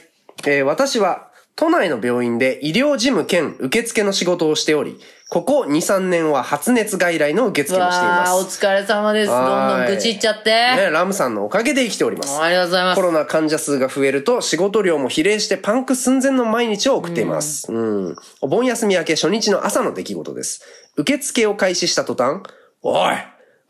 [0.46, 4.96] えー私は、都内の病院で医療事務兼受付の仕事をしており、
[5.28, 8.64] ここ2、3年は発熱外来の受付もしています。
[8.64, 9.28] 疲れ様です。
[9.28, 10.50] どんどんはい愚痴っちゃって。
[10.50, 12.40] ね、ラムさんのおかげで生きております。
[12.40, 13.02] ありがとうございますコ。
[13.02, 17.72] ロナ患者数が増えると仕事量も比例してパンク寸前の毎日を送っています。
[17.72, 18.16] うん。
[18.40, 20.62] お盆休み明け初日の朝の出来事です。
[20.96, 22.40] 受付を開始した途端、
[22.82, 23.16] おい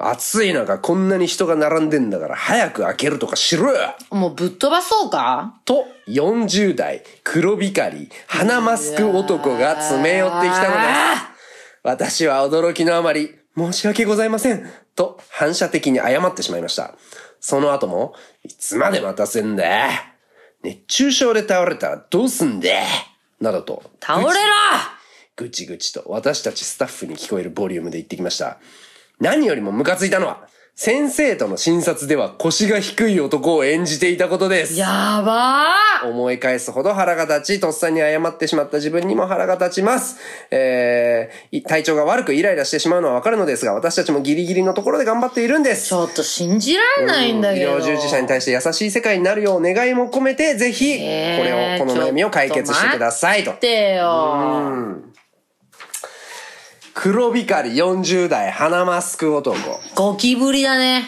[0.00, 5.61] 暑い中こんなに人が並んでんだから早く開けるとかしろよもうぶっ飛ばそうか？
[5.64, 11.28] と、40代、黒光り、鼻マスク男が詰め寄ってきたのです。
[11.82, 14.70] 私は驚きのあまり、申し訳ございません。
[14.94, 16.94] と、反射的に謝ってしまいました。
[17.40, 19.64] その後も、いつまで待たせんだ？
[20.62, 22.68] 熱中症で倒れたらどうすんだ？
[23.40, 24.32] などと、倒れろ
[25.34, 28.58] ぐちぐちと私たちスタッフに聞こえるボリュームで言ってきました。
[29.20, 30.48] 何よりもムカついたのは、
[30.81, 34.78] 先生との診察では腰が低い男を演じていたことです。
[34.78, 34.87] や
[35.26, 40.20] ばー思い返すほど腹が立ち、とっさに謝ってしまった自分にも腹が立ちます。
[40.52, 45.88] えー、い体調が悪くイライラしてしまうのはわかるのですが、私たちもギリギリのところで頑張っているんです。
[45.88, 47.72] ちょっと信じらんないんだけど。
[47.72, 53.50] 医療従事者に対して優しい世界になるよう願いも込めて、ぜひ、こえーれを、この悩みを解決してくださいと。
[53.50, 55.07] 待ってよ。
[57.00, 59.56] 黒光り40代鼻マスク男。
[59.94, 61.04] ゴキブリだね。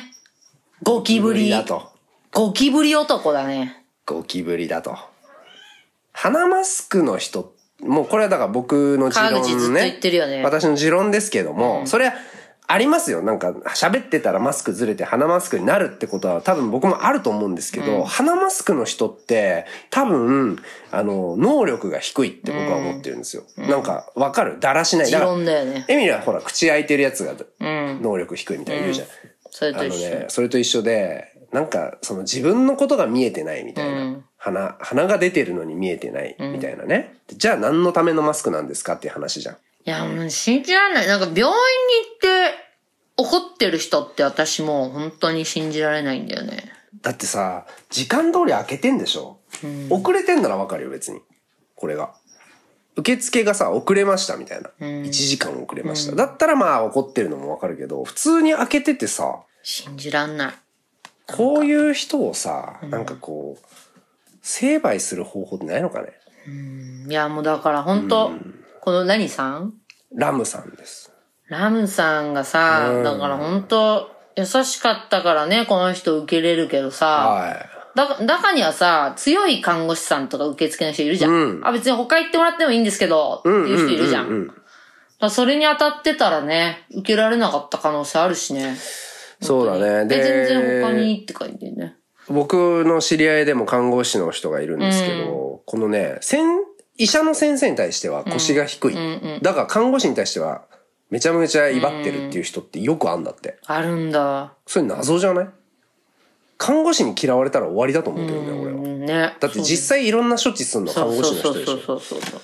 [0.84, 1.50] ゴキブリ。
[1.50, 1.90] だと。
[2.32, 3.84] ゴキブリ男だね。
[4.06, 4.96] ゴキブリだと。
[6.12, 9.30] 鼻マスクの人、もうこれはだから僕の持論ね。
[9.30, 12.12] 川口ずっと言ってるよね私の持論ですけども、それは
[12.72, 13.20] ありますよ。
[13.20, 23.42] なんか喋ってたらマスクずれて鼻マスクになるってことは多分僕もあると思うんですけど、鼻マスクの人って多分、あの、能力が低いって僕は思ってるんですよ。
[23.56, 24.60] なんかわかる？
[24.60, 25.10] だらしない。
[25.10, 29.08] だよねエミリはほら口開いてるやつが能力低いみたいな言うじゃん。
[29.50, 30.10] それあのと一緒。
[30.10, 34.20] ね、それと一緒で、なんか、その自分のことが見えてないみたいな。
[34.36, 37.16] 鼻、鼻が出てるのに見えてないみたいなね。
[37.28, 39.56] じゃあ何のためのマスクなんですかっていう話じゃん。
[39.86, 41.06] いや、もう信じらんない。
[41.06, 41.52] なんか病院に行
[42.16, 42.54] って
[43.16, 46.72] 怒ってる人って私もう本当に信じられないんだよね。
[47.02, 49.40] だってさ、時間通り開けてんでしょ、
[49.88, 51.20] 遅れてんならわかるよ、別に。
[51.74, 52.14] これが。
[52.96, 54.70] 受付がさ、遅れましたみたいな。
[54.80, 56.14] 1時間遅れました。
[56.14, 60.54] だったらまあ怒ってるのもわかるけど、普通に開けててさ、信じらんない。
[61.26, 63.66] こういう人をさ、なんかこう、
[64.42, 66.08] 成敗する方法ってないのかね？
[67.08, 68.32] いや、もうだから本当、
[68.80, 69.74] この何さん？
[70.14, 71.12] ラムさんです。
[71.48, 77.66] ラムさんがさ、だから本当優しかったからね、この人受けれるけどさ、はい。
[77.96, 81.60] だ、中にはさ、強い看護師さんとか受付の人いるじゃん。
[81.64, 84.46] あ、別に他行ってもらってもいいんですけど、っていう人いるじゃん。
[84.46, 84.60] だか
[85.18, 88.76] らそれに当たってたらね、受けられなかった可能性あるしね。
[89.42, 90.06] そうだね。
[90.06, 91.96] で、で、全然他にって書いてるね。
[92.28, 96.44] 僕の知り合いでも看護師の人がいるんですけど、このね、先
[96.96, 98.94] 医者の先生に対しては腰が低い。
[99.42, 100.62] だから看護師に対しては
[101.10, 103.58] めちゃめちゃ威張ってるっていう人ってよくあんだって。
[103.66, 104.54] あるんだ。
[104.66, 105.48] それ謎じゃない？
[106.58, 108.80] 看護師に嫌われたら終わりだと思うけどね、俺は。
[108.80, 109.34] うんね。
[109.40, 111.72] だって実際いろんな処置するの看護師の人でしょ。
[111.72, 112.40] そうそうそうそう。
[112.40, 112.42] っ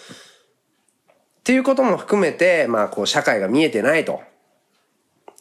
[1.44, 4.22] ていうことも含めて、まあこう社会が見えてないと。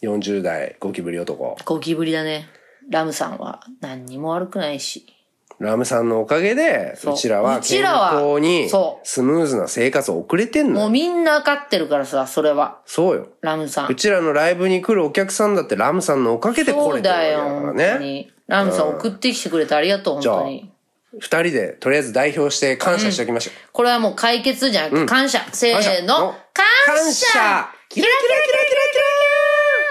[0.02, 1.58] 40代ゴキブリ男。
[1.64, 2.50] ゴキブリだね。
[2.90, 5.08] ラムさんは何にも悪くないし。
[5.60, 10.80] ラムさんのおかげで、そううちらは健康にそうスムーズな生活を送れてんのよ。
[10.82, 12.80] もうみんな分かってるからさ、それは。
[12.86, 13.28] そうよ。
[13.42, 13.88] ラムさん。
[13.88, 18.06] うちらのライブに来るお客さんだってラムさんのおかげで来そうれてるわだよ、けだから本当ね。
[18.06, 18.32] に。
[18.48, 20.72] ラムさん送ってきてくれてありがとう、本当に。
[21.18, 23.54] 二人でとりあえず代表して感謝しておきましょう。
[23.72, 25.46] これはもう解決じゃなくて、感謝。
[25.52, 26.36] せーの。
[26.54, 28.82] 感謝キラキラキラキラキラ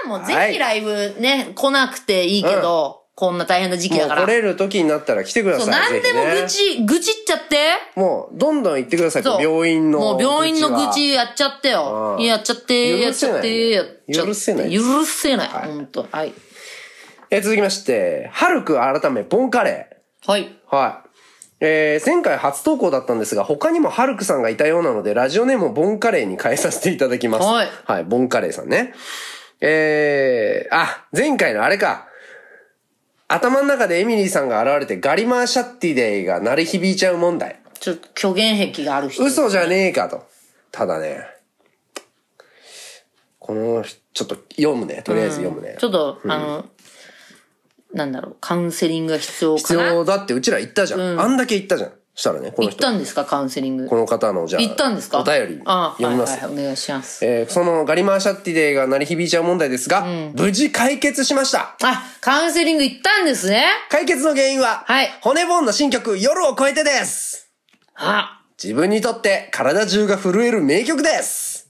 [0.03, 4.15] キもうぜひライブね、来なくていいけど、こんな大変な時期だから。
[4.15, 5.93] ラもう来れる時になったら来てくだそう、さい。
[5.93, 7.57] 何でもぜひね愚痴、愚痴っちゃって。
[7.95, 9.23] もう、どんどん言ってください。
[9.23, 9.41] そう。
[9.41, 9.99] 病院の。
[9.99, 12.21] もう病院のは愚痴やっちゃってよう。
[12.21, 14.27] んやっちゃって、やっちゃって、やっちゃって。
[14.27, 15.47] 許せない許せない。
[15.47, 16.33] はい本当はい。
[17.29, 20.31] えー続きまして、ハルク改め、ボンカレー。
[20.31, 20.59] はい。
[20.69, 21.09] はい。
[21.61, 27.47] えー前回初投稿だったんですが、他にもハルクさんがいたようなので、ラジオネームをボンカレーに変えさせていただきます。
[27.47, 28.93] はいはい、ボンカレーさんね。
[29.61, 32.09] えー、あ、前回のあれか。
[33.27, 37.59] 頭の中でエミリーさんが現れてガリマーシャッティデイが鳴り響いちゃう問題。
[37.79, 39.23] ちょっと虚言癖がある人。
[39.23, 40.27] 嘘じゃねえかと。
[40.71, 41.25] ただね、
[43.39, 43.83] この、
[44.13, 45.01] ちょっと読むね。
[45.03, 45.75] とりあえず読むね。
[45.79, 46.65] ちょっと、あの、
[47.93, 49.87] なんだろう、カウンセリングが必要か必な。
[49.87, 51.19] 要だってうちら言ったじゃん。
[51.19, 51.93] あんだけ言ったじゃん。
[52.15, 52.83] したらね、この行っ人。
[52.83, 53.87] たんですか、カウンセリング？
[53.87, 54.61] この方の、じゃあ。
[54.61, 55.19] 行ったんですか？
[55.19, 56.31] お便りあ読みます。
[56.31, 57.25] はいはいはい、お願いします。
[57.25, 61.75] えーそのガリマーシャッティデイが鳴り響いちゃう問題ですが、無事解決しました。
[61.83, 63.65] あ、カウンセリング行ったんですね？
[63.89, 67.51] 解決の原因は、はい骨ボーンの新曲、夜を超えてです。
[67.95, 71.69] あ、自分にとって体中が震える名曲です。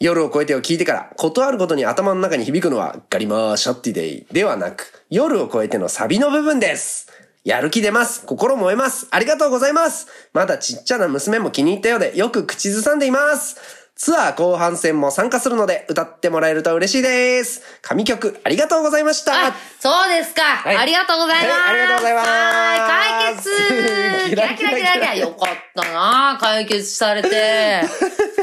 [0.00, 7.10] 夜を超えてを聞いてから、ことあることに頭の中に響くのは、ガリマーシャッティデイではなく、夜を超えてのサビの部分です。
[7.44, 8.26] やる気出ます。
[8.26, 9.06] 心燃えます。
[9.10, 10.08] ありがとうございます。
[10.32, 13.56] まだちっちゃな娘も気に入ったようで、よく口ずさんでいます。
[13.98, 17.62] ツアー後半戦も参加するので、歌ってもらえると嬉しいです。
[17.82, 19.48] 神曲、ありがとうございました。
[19.48, 20.72] あ、そうですか。
[20.72, 21.50] いありがとうございます。
[21.50, 27.82] はいありがとうございますはい、解決 キラキラキラキラよかったな解決されて。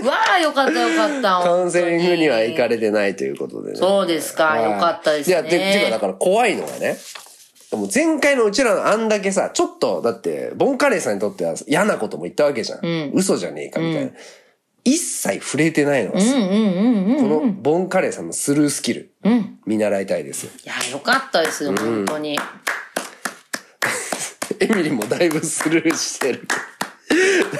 [0.01, 1.39] う わあ、よかったよかった。
[1.41, 3.75] カウンセリングには行かれれてないということでね。
[3.77, 6.97] そうですかはいよかったですねいや、で、ていうかだから怖いのがね、
[7.71, 13.11] でも前回のうちらのあんだけさ、ちょっと、だって、ボンカレーさんにとっては嫌なことも言ったわけじゃん。
[13.13, 14.11] 嘘じゃねえかみたいな。
[14.83, 19.11] 一切触れてないのがさ、このボンカレーさんのスルースキル、
[19.65, 20.51] 見習いたいですよ。
[20.63, 22.37] いや、よかったですよ、本当に。
[24.59, 26.47] エミリもだいぶスルーしてる。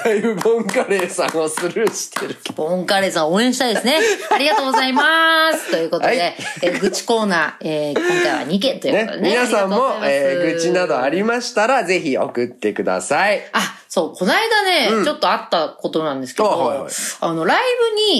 [0.04, 2.36] だいぶボンカレーさんをスルーしてる。
[2.54, 3.98] ボンカレーさん応援したいですね。
[4.30, 5.70] ありがとうございます。
[5.70, 9.30] ということで、はいえー愚痴コーナー、えー今回は2件ということでね。
[9.30, 13.40] 皆さんもえー愚痴などありましたら、ぜひ送ってください。
[13.52, 14.62] あ、そう、この間
[14.98, 17.62] ね、ちょっとあったことなんですけど、あはいはいあの、ライ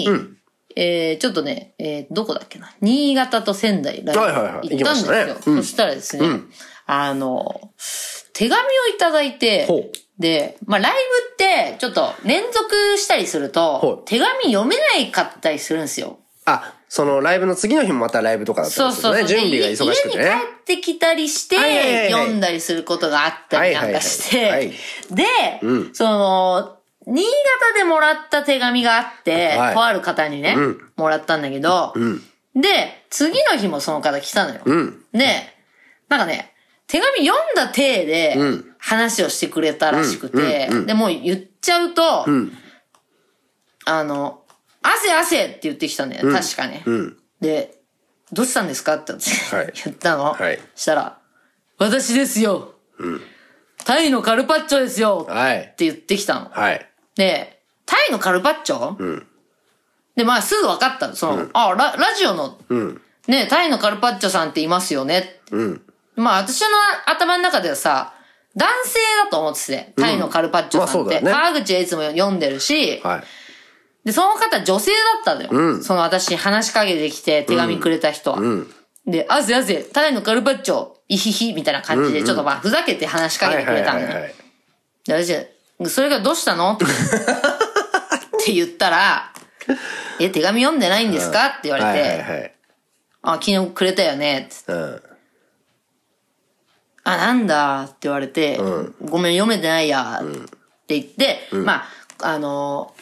[0.05, 0.19] ブに、
[0.75, 5.55] えーちょっとね、えーどこだっけな、新潟と仙台ライブ行ったんですよ。
[5.57, 6.25] そしたらですね、
[6.85, 7.71] あの、
[8.33, 9.67] 手紙をいただいて
[10.19, 10.97] で、まあ、ライブ
[11.33, 16.17] って、ちょっと連続したりすると手紙読めないかったりするんですよ。
[16.45, 19.27] あ、そのライブの次の日もまたライブとかだったそうそうそう。
[19.27, 22.11] 準備が忙しくて家に帰ってきたりして、はいはいはいはい。
[22.11, 24.75] 読んだりすることがあったりなんかして、はいはいはい
[25.11, 29.73] で、その、新潟でもらった手紙があって、はい。
[29.73, 30.55] とある方にね、
[30.95, 31.93] もらったんだけど、
[32.55, 34.61] で、次の日もその方来たのよ。
[34.73, 35.03] ん。
[35.13, 35.25] で、
[36.09, 36.53] なんかね、
[36.87, 42.25] 手紙読んだ体でん話をしてくれたらしくて、で、もう言っちゃうと、
[43.85, 44.43] あの、
[44.81, 46.83] 汗汗って言ってきたんだよ、確かね。
[46.85, 47.17] うん。
[47.41, 47.79] で、
[48.31, 50.33] どうしたんですかって言ったの。
[50.33, 51.17] はいしたら、
[51.77, 52.73] 私ですよ。
[53.85, 55.25] タイのカルパッチョですよ。
[55.29, 55.73] っはい。
[55.77, 56.49] て言ってきたの。
[56.49, 56.89] はい。
[57.15, 59.23] で、タイのカルパッチョ、
[60.15, 61.15] で、まあすぐ分かったの。
[61.15, 63.01] その、あ、ラ、ラジオの、うん。
[63.27, 65.39] ね、タイのカルパッチョさんっていますよね。
[65.51, 65.81] うん。
[66.15, 66.67] まあ私の
[67.05, 68.13] 頭の中ではさ、
[68.57, 70.97] 男性だと思ってて、タイのカルパッチョさんって。
[70.97, 73.23] まあそうだよね川口はいつも読んでるし、はい。
[74.05, 75.49] で、その方女性だったのよ。
[75.51, 78.39] うんその私に話しかけてきて手紙くれた人は。
[78.39, 78.67] ん
[79.05, 84.07] で、あぜあぜ、タイのカルパッチョ、イヒヒみたいな感じで、ちょっとまあ、ふざけて話しかけてくれたのよ。
[85.05, 85.33] で、私、
[85.89, 86.73] それがどうしたの？
[86.75, 86.77] っ
[88.43, 89.31] て言ったら、
[90.19, 91.47] え、手紙読んでないんですか？
[91.47, 92.53] って言われて。
[93.21, 94.47] あ、昨日くれたよね。
[94.49, 95.01] つってうん。
[97.07, 98.59] あ、なんだって言われて、
[99.01, 100.21] ごめん、読めてないや。
[100.21, 100.25] っ
[100.87, 101.83] て言って、ま
[102.21, 102.93] あ、あの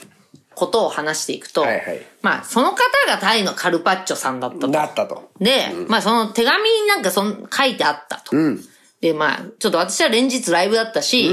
[0.53, 4.67] ことを話していくと、はいはいまあ、その方がタイのカルパッチョさんだったと。
[4.67, 5.31] なったと。
[5.39, 8.35] で、まあその手紙になんかそん書いてあったと。
[8.35, 8.61] うん。
[9.01, 11.29] で、まあ、ちょっと私は連日ライブだったし、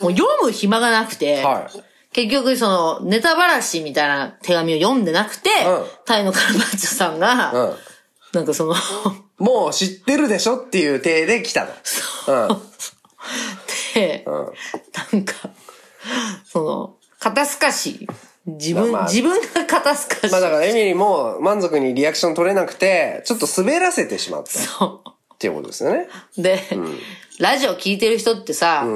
[0.00, 1.84] もう読む暇がなくて、はい
[2.14, 7.74] 結局そのネタばらしみたいな手紙を読んでなくて、うんタイのカルパッチョさんが、うん。
[8.32, 8.74] なんかその、
[9.44, 11.70] もう知ってるでしょっていう体で来たの。
[12.48, 12.54] う。
[12.54, 12.62] ん。
[13.94, 15.34] で、なんか、
[16.46, 18.08] その、肩透かし、
[18.46, 19.10] 自分、まあまあ。
[19.10, 24.50] 自分が肩透かし、まあだからエミリーも満足にリアクション取れなくて、ちょっと滑らせてしまった。
[24.50, 25.02] っそ
[25.38, 26.08] ていうことですよね。
[26.38, 26.42] う。
[26.42, 26.62] で、
[27.38, 28.86] ラジオ聞いてる人ってさ、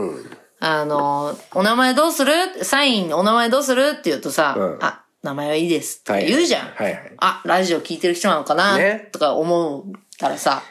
[0.60, 2.32] あの、お名前どうする？
[2.62, 3.92] サインお名前どうする？
[3.98, 4.78] って言うとさ、うん。
[4.80, 6.68] あ、名前はいいですって言うじゃん。
[6.68, 9.82] はいはいはいあ、ラジオ聞いてる人なのかな、ねとか思っ
[10.18, 10.62] たらさ、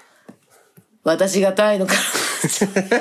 [1.04, 2.00] 私がタイのから。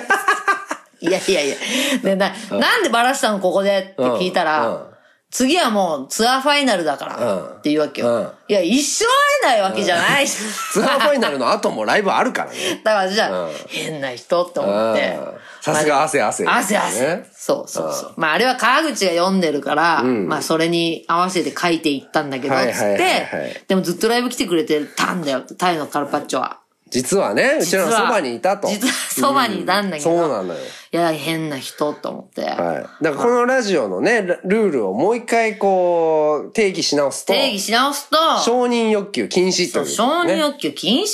[1.01, 1.57] いやいやいや。
[2.03, 3.79] でな、なんでバラしたのここで？
[3.79, 4.97] って聞いたら、うんうん
[5.29, 8.15] 次はもうツアーファイナルだからうんって言うわけよ。
[8.15, 9.11] うんいや、一生会
[9.43, 10.37] えないわけじゃないし。
[10.73, 12.81] ツアーファイナルの後もライブあるからね。
[12.85, 15.35] だからじゃあ、うん変な人って思ってうん。
[15.75, 17.17] さすが汗汗汗汗。
[17.17, 18.15] ねそうそうそう。
[18.17, 22.63] まああれは川口が読んでるから、まあそれに合わせて書いていったんだけど、つっ
[22.97, 26.61] て、でもずっとライブ来てくれてたんだよ、タイのカルパッチョは。
[26.89, 28.69] 実はね、うちらのそばにいたと。
[28.69, 30.09] 実はそばにいたんだけど。
[30.11, 30.61] そうなのよ。
[30.93, 32.43] いや、変な人と思って。
[32.43, 32.55] はい。
[32.55, 39.91] だからこのラジオのね、ルルールをもう一回こう、定義し直すと、定義し直すと、承認欲求禁止という、ね。
[39.91, 41.07] 承認欲求禁止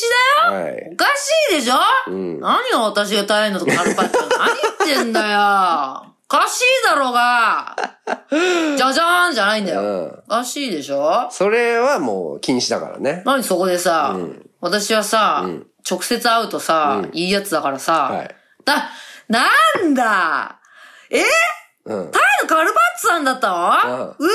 [0.51, 1.75] だよ、はいおかしいでしょ、
[2.11, 7.77] 何が私が大変なとこカルパッチョ何言ってんだよ おかしいだろうが
[8.77, 9.81] じゃじゃーんじゃないんだよ。
[9.83, 11.29] うんおかしいでしょ？
[11.31, 13.23] それはもう禁止だからね。
[13.27, 14.17] 何そこでさ、
[14.63, 15.45] 私はさ、
[15.91, 18.35] 直接会うとさ、いいやつだからさ、はい。
[18.65, 18.91] だ、
[19.29, 19.49] な
[19.85, 20.61] んだ？
[21.11, 21.21] え？
[21.85, 22.11] うん。
[22.13, 23.57] タイのカルパッチョさんだったの、
[24.07, 24.29] うん。
[24.29, 24.33] 嘘！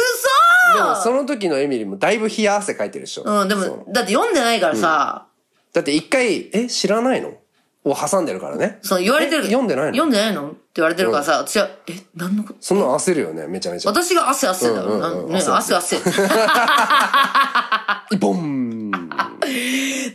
[0.75, 3.23] でもその時のエミリーもだいぶ冷や汗かいてるでしょ。
[3.23, 5.27] うん、でもそう、だって読んでないからさ、
[5.71, 7.37] だって一回、え、知らないの？
[7.85, 8.79] を挟んでるからね。
[8.81, 9.45] そう言われてる。
[9.45, 9.45] え？
[9.45, 9.91] 読んでないの？
[9.93, 10.49] 読んでないの？
[10.49, 12.57] って言われてるからさ、私は、え、何のこと？
[12.59, 13.89] そんなの焦るよね、めちゃめちゃ。
[13.89, 14.83] 私が汗汗だよ。
[14.83, 15.97] うんうんうんなね、汗汗汗。
[18.19, 18.91] ボン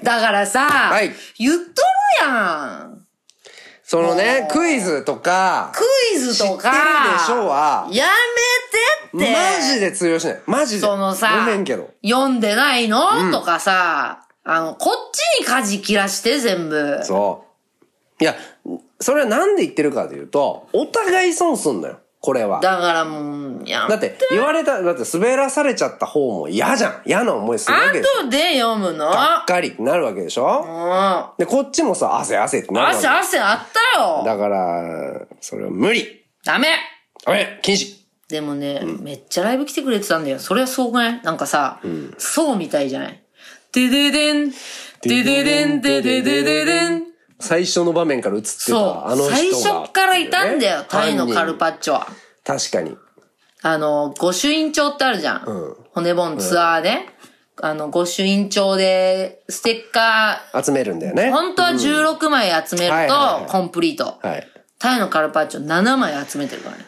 [0.03, 3.07] だからさ、はい言っとるやん。
[3.83, 5.85] そのね、クイズとか、ク
[6.17, 6.71] イズとか。
[6.71, 6.79] 知って
[7.11, 8.07] るでしょはや
[9.13, 9.59] めてって。
[9.59, 10.41] マジで通用しない。
[10.47, 10.81] マジで。
[10.81, 11.91] そのさ、ごめんけど。
[12.03, 17.01] 読んでないの、とかさ、あの、こっちに舵切らして、全部。
[17.03, 17.45] そ
[18.21, 18.25] う。
[18.25, 18.35] いや、
[18.99, 21.99] それはなんで言ってるかというと、お互い損すんのよ。
[22.25, 22.61] これは。
[22.61, 27.03] だだからもう、やって、言われた、だって滑らされちゃった方も嫌じゃん。
[27.05, 28.23] 嫌な思いするわけでしょ。
[28.23, 29.11] 後で読むの？
[29.11, 30.63] がっかりってなるわけでしょ？
[30.65, 31.45] うん。
[31.45, 34.23] で、こっちもさ、汗汗ってなるわけ汗汗あったよ。
[34.25, 36.25] だから、それは無理。
[36.45, 36.69] ダメ
[37.27, 37.97] ダメ禁止
[38.29, 40.39] でもね、めっちゃライブ来てくれてたんだよ。
[40.39, 41.23] それはそうがない？
[41.23, 41.81] なんかさ、
[42.19, 43.21] そうみたいじゃない？
[43.73, 47.12] でででん、でででん、でででででん。
[47.43, 49.37] 最初の場面から映ってた、あの人が。
[49.37, 52.07] 最初からいたんだよ、タイのカルパッッチョは。
[52.45, 52.97] 確かに。
[53.63, 55.45] あの、御朱印帳ってあるじゃん。
[55.47, 57.07] うん骨盆ツアーで。
[57.61, 61.31] あの、御朱印帳で、ステッカ集めるんだよー、ね。
[61.31, 64.19] 本当は16枚集めると、コンプリート。
[64.27, 64.49] はい。
[64.79, 66.87] タイのカルパッチョ7枚集めてるからね。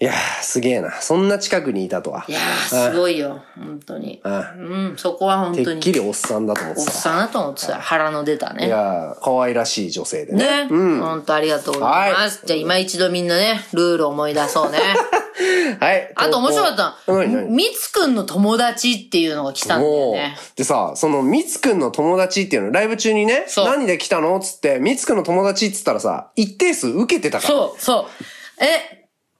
[0.00, 0.92] いやー、すげえな。
[1.00, 2.24] そんな近くにいたとは。
[2.28, 3.42] いやー、すごいよ。
[3.56, 4.20] 本当に。
[4.22, 5.66] あうん、そこは本当に。
[5.66, 6.90] てっきりおっさんだと思ってた。
[6.90, 7.80] おっさんだと思ってた。
[7.80, 8.68] 腹の出たいね。
[8.68, 10.66] やー、可愛らしい女性でね。
[10.66, 10.68] ね。
[10.68, 12.38] 本当ありがとうございます。
[12.38, 14.78] はいじゃあ今一度みんなね、ルール思い出そうね。
[15.80, 16.12] はい。
[16.14, 17.24] あと面白かったの。
[17.24, 17.50] 何？
[17.50, 20.36] みつくんの友達っていうのが来たんだよね。
[20.54, 24.38] でさ、その、みつくんの友達っていうの、ライブ中にね、何で来たの？
[24.38, 27.50] つって、みつくんの友達っつったらさ、一定数受けてたから。
[27.52, 28.64] そう、そう。
[28.64, 28.97] え、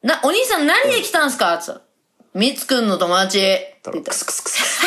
[0.09, 1.59] な、お兄さん何で来たんすか？
[1.59, 1.81] つったら
[2.35, 4.81] みつくんの友達って言ったクスクスクス。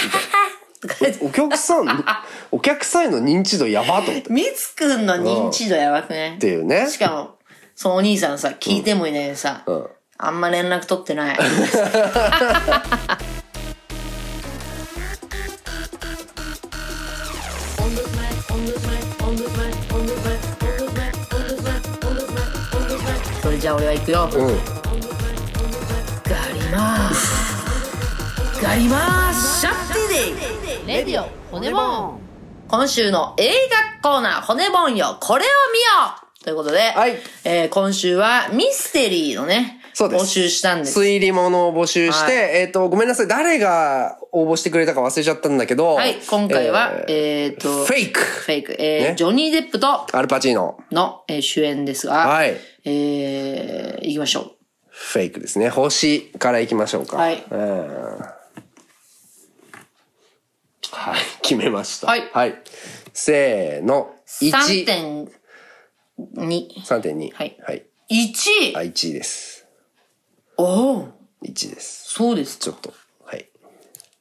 [1.22, 2.06] お客さん、
[2.52, 4.30] お客さんへの認知度やばと思って。
[4.30, 6.90] っみつくんの認知度やばくねていうね。
[6.90, 7.36] しかも、
[7.76, 9.88] そのお兄さんさ、聞いてもいないでさ、うん。
[10.18, 11.38] あんま連絡取ってない。
[23.42, 24.30] それじゃあ俺は行くよ。
[24.34, 24.52] う
[24.88, 24.91] ん。
[26.72, 28.64] ガリマース。
[28.64, 32.20] ガリマースシャッティデイレディオ骨もん
[32.70, 33.52] 今週の映
[34.02, 40.98] 画コーナー、骨盆よ、これを見ようということで、はいえー今週はミステリーのね、そうです募集したんです。
[40.98, 45.96] 推理物を募集して、はいえっ、と、ごめんなさい、誰が応募してくれたか忘れちゃったんだけど。
[45.96, 48.78] はい、今回は、えーえっ、と、フェイクフェイク。
[48.80, 50.78] えーねジョニー・デップとアルパチーノ。
[50.90, 52.56] の、えー主演ですが、はい。
[52.86, 54.54] えー、行きましょ
[55.02, 55.70] フェイクですね。
[55.70, 57.18] 星からいきましょうか。
[57.18, 58.20] はいうん
[60.92, 62.08] はい、 決めました。
[62.08, 62.62] はいはい。
[63.14, 64.14] せーの。
[64.42, 64.46] う。
[64.46, 64.86] 1。
[64.86, 65.30] 3.2。
[66.84, 67.32] 3.2。
[67.34, 67.86] はいはい。
[68.10, 68.78] 1!
[68.78, 69.66] あ、1位です。
[70.58, 70.64] お
[70.98, 71.10] お
[71.44, 72.14] 1です。
[72.14, 72.66] そうですか。
[72.66, 72.94] ちょっと。
[73.26, 73.50] はい。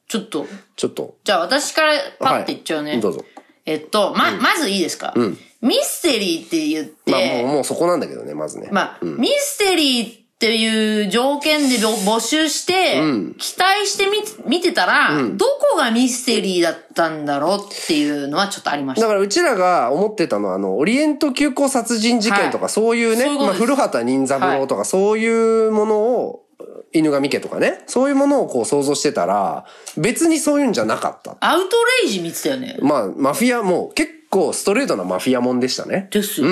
[0.07, 1.17] ちょっと、ちょっと。
[1.23, 2.91] じゃあ私からパッていっちゃうね。
[2.91, 3.23] はいどうぞ。
[3.65, 5.13] えっと、ま、まずいいですか、
[5.61, 8.69] ミステリーって言って、まあもう、もうそこなんだけどね、まずね。
[8.71, 10.20] まあ、ミステリーって
[10.55, 13.01] いう条件でぼ募集して、
[13.37, 19.03] 期待してみ、見てたら、どこがミステリーだったんだろうっていうのはちょっとありました。
[19.03, 26.45] だからうちらが思ってたのは、あの、オリエント急行殺人事件とか、はいそういうね、ういうことです古畑任三郎とか、そういうものを、
[26.93, 29.65] 犬神家とかね、そういうものをこう想像してたら、
[29.97, 31.37] 別にそういうんじゃなかった。
[31.39, 32.77] アウトレイジ見てたよね。
[32.81, 36.07] まあ、マフィアも結構ストレートなマフィアもんでしたね。
[36.11, 36.47] ですよ。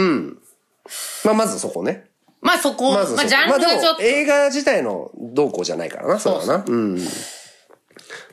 [1.25, 2.08] まあ、まずそこね。
[2.41, 3.27] まあそこ、まあまずそこ。
[3.27, 6.63] ジャンルまあでもがちょっと、、映画自体のどうこうじゃないからな、それはな。
[6.65, 6.95] うん。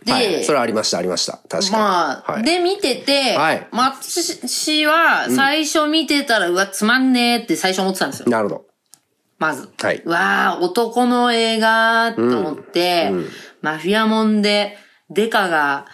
[0.04, 0.44] で、はい。
[0.44, 1.38] それはありました、ありました。
[1.48, 1.70] 確かに。
[1.72, 8.28] まあ、はい、で見てて、はい私は最初見てたら、うわ、つまんねえって最初思ってたんですよ。
[8.28, 8.66] なるほど。
[9.38, 9.68] まず。
[9.82, 13.11] はいうわあ、男の映画と思って、
[13.61, 14.78] マフィアもんで、
[15.11, 15.86] デカが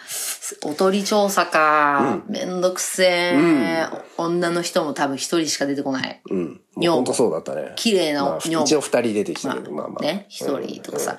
[0.65, 2.21] おとり調査か。
[2.27, 3.87] めんどくせえ、
[4.17, 6.21] 女の人も多分一人しか出てこない。
[6.29, 6.45] うん。
[6.45, 7.71] もう女ほんとそうだったね。
[7.75, 10.03] 綺麗なまあ女房一応二人出てきたけど、まあまあ。
[10.03, 11.17] ね、一人とかさ。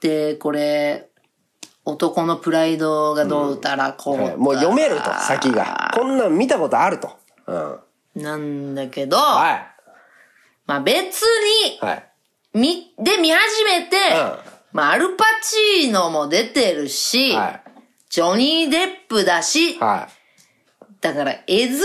[0.00, 1.08] で、これ、
[1.84, 5.92] 男のプライドがどうたらこうたら、はいもう読めると、先が。
[5.94, 7.10] こんなん見たことあると。
[7.46, 8.22] うん。
[8.22, 9.68] なんだけど、は
[10.66, 12.10] まあ別にい。、はい。
[12.54, 13.96] み、で見始めて、
[14.46, 17.69] うんまあアルパチーノも出てるし、はい。
[18.10, 20.08] ジョニー・デップだし、は
[21.00, 21.78] だから絵面で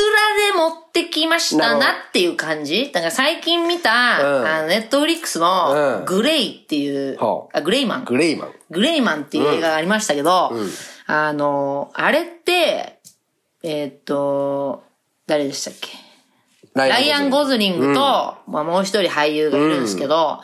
[0.57, 2.91] 持ってきましたなっていう感じ？
[2.91, 4.45] だから最近見た、うん。
[4.45, 5.43] あの、ネットフリックスうん。
[5.43, 7.57] のグレイっていう、ほう。
[7.57, 8.01] あ、グレイマン。
[8.01, 8.05] い。
[8.05, 8.51] グレイマン。
[8.71, 10.51] グレイマンっていう映画がありましたけど、
[11.05, 12.99] あの、あれって、
[13.63, 14.83] えーっと、
[15.27, 15.89] 誰でしたっけ？
[16.73, 18.53] ラライアン・ゴズリングと、うん。
[18.53, 20.41] まあもう一人俳優がいるんですけど、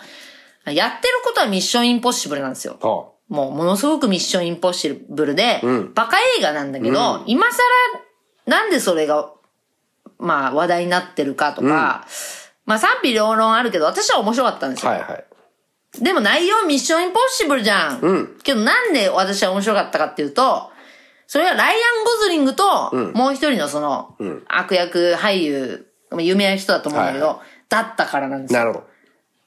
[0.65, 3.10] やってることはミッションインポッシブルなんですよ。
[3.31, 7.57] はもうものすごくミッションインポッシブルで、んバカ映画なんだけど、今更
[8.45, 9.31] なんでそれが、
[10.19, 12.05] まあ話題になってるかとか、
[12.65, 14.91] まあ賛否両論あるけど、私は面白かったんですよ。
[14.91, 15.25] はいはい。
[16.03, 17.99] でも内容ミッションインポッシブルじゃん。
[18.01, 20.69] うんけどなんで私は面白かったかっていうと、
[21.27, 24.17] それはライアン・ゴズリングと、もう一人のその、
[24.49, 28.59] 悪役俳優、まあ有名な人だと思うんだけど、はだったからなんですよ。
[28.59, 28.83] なるほ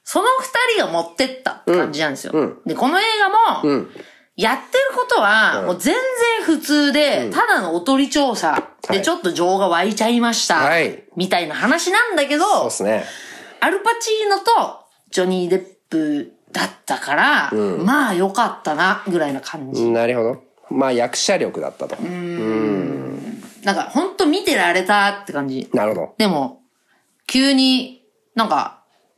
[0.05, 2.31] その二人が持ってった感じなんですよ。
[2.33, 3.29] うんで、この映画
[3.61, 3.69] も、ど。
[3.69, 3.89] うん。
[4.37, 8.59] やってることは、もう全然普通で、ただのおとり調査は
[8.91, 10.57] いでちょっと情が湧いちゃいました。
[10.57, 13.03] はいみたいな話なんだけど、そうっすね。
[13.61, 19.89] アルパチーノとジョニー・デップだったから、まあよかったな、ぐらいな感じ。
[19.89, 20.43] なるほど。
[20.69, 21.95] まあ役者力だったと。
[21.95, 25.67] なんかほんと見てられたって感じ。
[25.73, 26.13] なるほど。
[26.19, 26.61] でも、
[27.25, 28.74] 急になんか、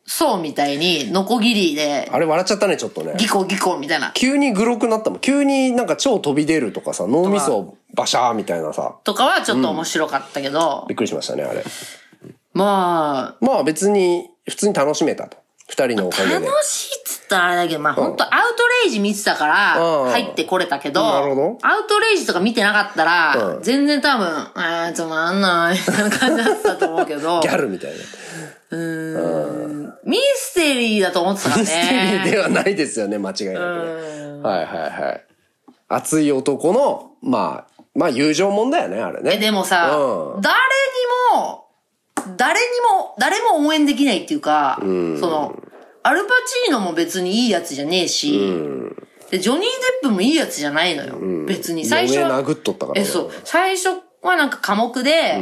[0.10, 3.14] そうみたいに、ノコギリで、あれ笑っちゃったね、ちょっとね。
[3.18, 4.12] ギコギコみたいな。
[4.14, 5.20] 急にグロくなったもん。
[5.20, 8.96] 急になんか超飛び出るとかさ、脳みそバシャーみたいなさ。
[9.04, 11.62] とかはちょっと面白かったけど、びっくりしましたね、あれ。
[12.54, 15.38] まあ、まあ別に、普通に楽しめたと。
[15.68, 16.50] 二人のおかげ楽で。
[16.64, 27.98] しいっつったらあれだけど、まあ本当アウトレイジ見てたからうん入ってこれたけど、なるほどアウトレイジとか見てなかったら、うん全然多分、あーつまんないみたいな感じだったと思うけど、 ギャルみたいな。
[28.72, 31.64] ミステリーだと思ってたからね。
[31.64, 33.62] ミステリーではないですよね、間違いなくね。
[34.44, 35.26] はいはいはい。
[35.88, 39.32] 熱い男の、まあ、まあ友情もんだよね、あれね。
[39.36, 41.66] え、でもさ、うん誰にも、
[42.36, 42.66] 誰に
[43.00, 45.56] も、誰も応援できないっていうか、その、
[46.04, 46.30] アルパ
[46.66, 48.40] チーノも別にいいやつじゃねえし、
[49.32, 49.70] で、ジョニー・デッ
[50.04, 51.46] プもいいやつじゃないのよ。
[51.46, 51.86] 別に。
[51.86, 52.44] 最初嫁は。
[52.44, 53.32] 殴っとったからえ、ねそう。
[53.44, 53.90] 最初
[54.22, 55.42] はなんか寡黙で、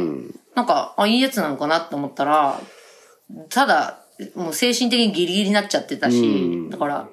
[0.54, 2.60] なんか、あ、いいやつなのかなって思ったら、
[3.48, 4.00] ただ、
[4.34, 7.08] もう精神的にギリギリになっちゃってたし、だから、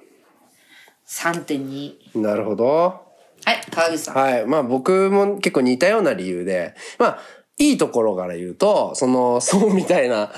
[1.07, 2.19] 3.2。
[2.19, 3.03] なるほど。
[3.45, 4.15] はい、川口さん。
[4.15, 4.45] はい。
[4.45, 7.19] まあ僕も結構似たような理由で、まあ、
[7.57, 10.31] いいところから言うと、その、そうみたいな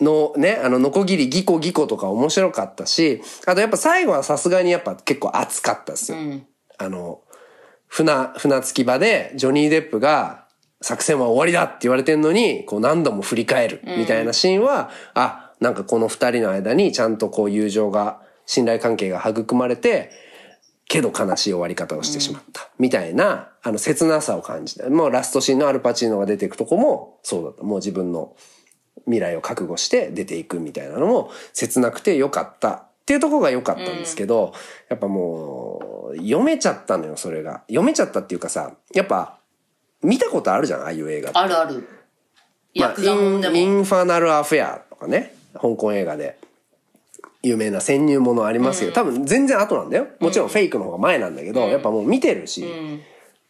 [0.00, 6.18] の、ね、あの、ノコギリギコギコとか面白かったし、あとやっぱ最後はさすがにやっぱ結構熱かったですよ。
[6.78, 7.22] あの、
[7.86, 10.39] 船、船着き場でジョニー・デップが
[10.82, 20.10] 作戦は終わりだって言われてんのに、こう何度も振り返るみたいなシーンは、あ、なんかこの二人の間にちゃんとこう友情が、信頼関係が育まれて、
[20.88, 22.68] けど悲しい終わり方をしてしまった。
[22.80, 24.90] みたいな、あの、切なさを感じた。
[24.90, 27.62] もうラストシーンのアルパチーノが出ていくとこも、そうだった。
[27.62, 28.34] もう自分の
[29.04, 32.70] 未来を覚悟して出ていくみたいなのも、切なくてよかった。
[32.70, 34.52] っていうところが良かったんですけど、
[34.88, 37.62] やっぱもう、読めちゃったのよ、それが。
[37.68, 39.39] 読めちゃったっていうかさ、やっぱ、
[40.02, 41.38] 見たことあるじゃん、ああいう映画って。
[41.38, 41.88] あるある。
[42.74, 43.02] ヤまあ。
[43.02, 46.38] インインファナルアフェアとかね、香港映画で。
[47.42, 50.08] 有名な潜入ものありますけど、多分全然後なんだよ。
[50.20, 52.66] もちろんフェイクの方が前なんだけど、やっぱもう見てるし、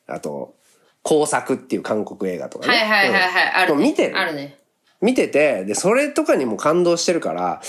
[0.06, 0.54] あと、
[1.02, 2.72] 工作っていう韓国映画とかね。
[2.72, 3.52] はいはいはいはい。
[3.64, 3.82] ある、ね。
[3.82, 4.18] 見てる。
[4.18, 4.58] あるね。
[5.00, 7.60] 見てて、で、それとかにも感動してるから、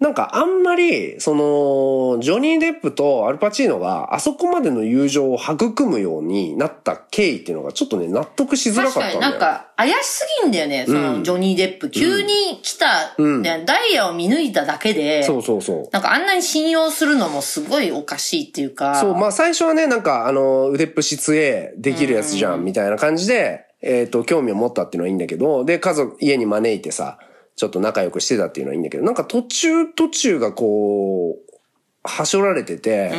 [0.00, 9.32] なんかあんまり、その、ジョニー・デップとアルパチーノがあそこまでの友情を育むようになった経緯っていうのがちょっとね、納得しづらか確かにったんだよ。
[9.32, 11.90] なんか怪しすぎんだよね、そのジョニー・デップ。
[11.90, 15.88] 急に来た、ねダイヤを見抜いただけで、そうそうそう。
[15.92, 18.96] なんかあんなに信用するのもすごいおかしいっていうか。
[18.96, 27.18] そう、まあ最初はね、なんかあの、腕っぷし強え、できるやつじゃん、みたいな感じで、えっ、と、興味を持ったっていうのはいいんだけど、で、家族、家に招いてさ、
[27.56, 31.54] ちょっと仲良くしてたっていうのはいいんだけど、なんか途中途中がこう、
[32.02, 33.12] はしょられてて、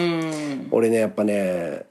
[0.72, 1.86] 俺ね、やっぱね、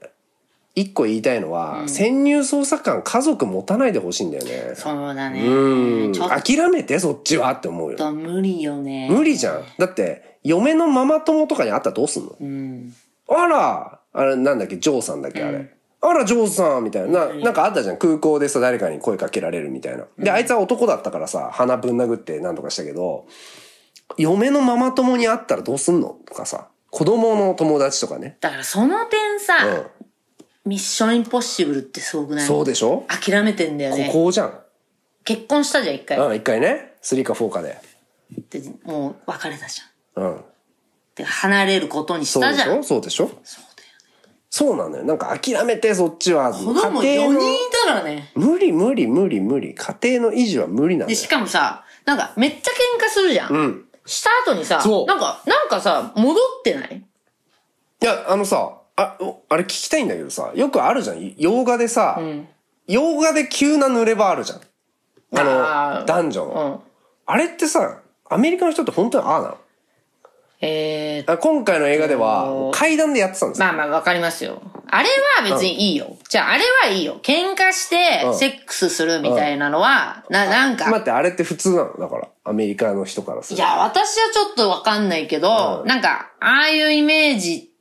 [0.75, 4.75] 一個言いたいのは、潜入捜査官家族持たないでほしいんだよね。
[4.75, 5.41] そうだね。
[5.45, 6.13] うん。
[6.13, 7.97] 諦めて、そっちはって思うよ。
[7.97, 9.09] と無理よね。
[9.09, 9.63] 無理じゃん。
[9.77, 12.35] だって、嫁のママ友とかに会ったらどうすんの？
[12.39, 12.93] うん。
[13.27, 14.77] あらあれなんだっけ？
[14.77, 15.41] ジョーさんだっけ？
[15.43, 15.73] あれ。
[16.01, 17.27] あら、上手さんみたいな。
[17.27, 17.97] ななんかあったじゃん。
[17.97, 20.05] 空港でさ、誰かに声かけられるみたいな。
[20.17, 23.25] で、あいつは男だったからさ、鼻ぶん殴ってなんとかしたけど、
[24.17, 28.37] 嫁のママ友に会ったらどうすんのとかさ、子供の友達とかね。
[28.39, 29.91] だからその点さ、う
[30.67, 32.45] ミッションインポッシブルってすごくない？
[32.45, 32.47] ん。
[32.47, 33.05] そうでしょ？
[33.07, 34.09] 諦めてんだよこね。
[34.13, 34.59] こじゃん。
[35.23, 36.17] 結婚したじゃん、一回。
[36.19, 36.93] うん、一回ね。
[37.01, 37.77] 3か4かで。
[38.49, 40.23] で、もう別れたじゃん。
[40.23, 40.41] うん。
[41.15, 42.79] で、離れることにしたじゃん。
[42.79, 43.25] ょそうでしょ？
[43.25, 43.45] そうだよね。
[43.45, 43.63] そう
[44.63, 45.03] なのよ。
[45.03, 46.53] なんか諦めて、そっちは。
[46.53, 48.31] 子供4家庭の人いたからね。
[48.35, 49.75] 無理無理無理無理。
[49.75, 51.27] 家庭の維持は無理なんだで、よし。
[51.27, 53.51] かもさ、なんかめっちゃ喧嘩するじゃん。
[53.51, 53.85] うん。
[54.05, 57.03] した後にさそう、なんか、なんかさ、戻ってない？
[58.01, 61.33] いや、あのさ、あ、おあれ聞きたいんだけどさ、よくあるじゃん。
[61.37, 62.19] 洋画でさ、
[62.87, 64.61] 洋画で急な濡れ場あるじゃん。
[65.37, 65.51] あの、
[65.97, 66.51] あー男女の。
[66.53, 66.79] うん。
[67.25, 67.99] あれってさ、
[68.29, 69.57] アメリカの人って本当にああなの？
[70.61, 73.67] えー、あ今回の映画では、階段でやってたんですよ。
[73.67, 74.61] まあまあわかりますよ。
[74.87, 75.09] あれ
[75.43, 76.17] は別にいいよ。
[76.29, 77.19] じゃああれはいいよ。
[77.21, 81.97] 喧嘩してうんセックスするみたいなのは、な、なんか、待って、あれって普通なの？
[81.99, 83.63] だから、アメリカの人からすると。
[83.63, 87.71] いや、私はちょっとわかんないけど、うんなんか、ああいうイメージ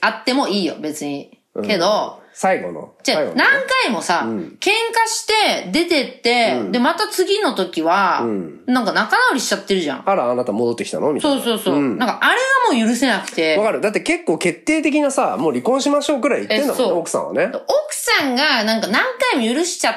[0.00, 1.38] あってもいいよ、別に。
[1.64, 2.94] けど、最後の。
[3.02, 3.32] じゃね。
[3.34, 3.48] 何
[3.84, 4.60] 回もさ、喧嘩
[5.06, 8.60] して、出てって、で、また次の時は、ん。
[8.64, 10.08] なんか仲直りしちゃってるじゃん。
[10.08, 11.12] あら、あなた戻ってきたの？
[11.12, 11.42] みたいな。
[11.42, 11.80] そうそうそう。
[11.82, 11.98] ん。
[11.98, 12.38] なんか、あれ
[12.70, 13.56] がもう許せなくて。
[13.56, 13.80] わ、かる。
[13.80, 17.50] だって結構決定的なさ、もう離婚しましょうくらい言ってんだもんね、奥さんはね。
[17.52, 19.94] 奥さんがなんか何回も許しちゃっ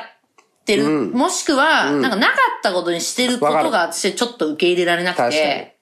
[0.66, 1.12] てる、うん。
[1.12, 5.78] もしくは、なんかなかったことにしてることが私ちょっと受け入れられなくて、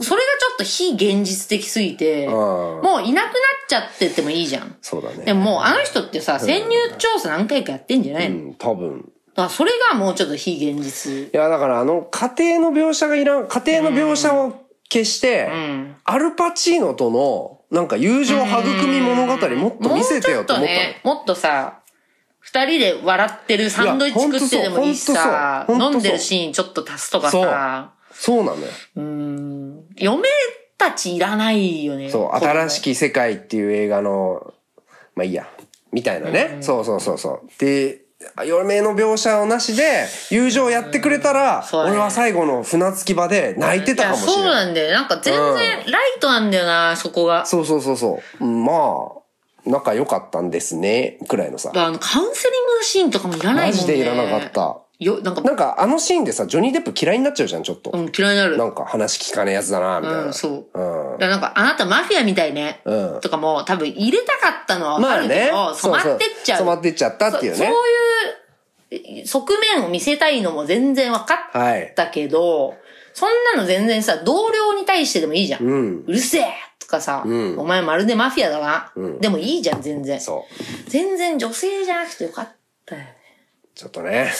[0.00, 3.32] それがちょっと非現実的すぎて、んもういなくなっ
[3.68, 4.76] ちゃっててもいいじゃん。
[4.80, 5.24] そうだね。
[5.24, 9.08] でももうあの人ってさ、潜入調査何回かやってんじゃないの、うん、多分。
[9.34, 11.28] だそれがもうちょっと非現実。
[11.32, 20.66] いや、だからあの、家庭の描写がいらん、家庭の描写を消して、んアルパチーノとの、なんか友情育み物語もっと見せてよと思ったの。
[20.66, 21.80] もっとね、もっとさ、
[22.44, 28.66] 二人で笑ってるサンドイッチ食ってでもいいしさ、飲んでるシーンちょっと足すとかさ、そうなのよ。
[28.96, 30.28] うーん、嫁
[30.78, 32.10] たちいらないよね。
[32.10, 34.54] そう、新しき世界っていう映画の、
[35.14, 35.46] まあいいや、
[35.92, 36.58] みたいなね。
[36.60, 37.50] そうそうそうそう。
[37.58, 38.02] で、
[38.46, 44.66] 嫁の描写をなしで、友情やってくれたら、そうだね俺は最後の船着き場で泣いてたかもしれいやそうない。
[44.66, 44.92] なんだよ。
[44.92, 47.44] なんか全然ライトなんだよな、そこが。
[47.46, 48.44] そうそうそうそう。
[48.44, 49.24] まあ、
[49.66, 51.70] 仲良かったんですね、くらいのさ。
[51.74, 53.82] あの、カウンセリングのシーンとかもいらないもんね。
[53.82, 54.78] マジでいらなかった。
[54.98, 57.90] よ、なんか、なんかあのシーンでさ、ジョニー・デップ嫌いになっちゃうじゃん、ちょっと。
[57.90, 58.56] うん、嫌いになる。
[58.56, 60.24] なんか話聞かねえやつだな、みたいな。
[60.26, 60.78] うん、そう。
[60.78, 61.18] うん。
[61.18, 62.80] だなんか、あなたマフィアみたいね。
[62.84, 65.74] うんとかも、多分入れたかったのはわまあねかるけど、。
[65.74, 66.58] 染まってっちゃう。
[66.58, 67.56] 染まってっちゃったっていうね。
[67.58, 71.94] そそういう側面を見せたいのも全然分かはいっ。
[71.94, 72.76] たけど、
[73.12, 75.62] そんなの全然さ、同僚に対してでもいいじゃん。
[75.62, 76.06] うん。
[76.06, 76.46] るせえ
[76.78, 78.92] とかさ、んお前まるでマフィアだな。
[79.02, 80.20] んでもいいじゃん、全然。
[80.20, 80.90] そう。
[80.90, 82.48] 全然女性じゃなくてよかっ
[82.86, 83.16] たよね。
[83.74, 84.30] ちょっとね。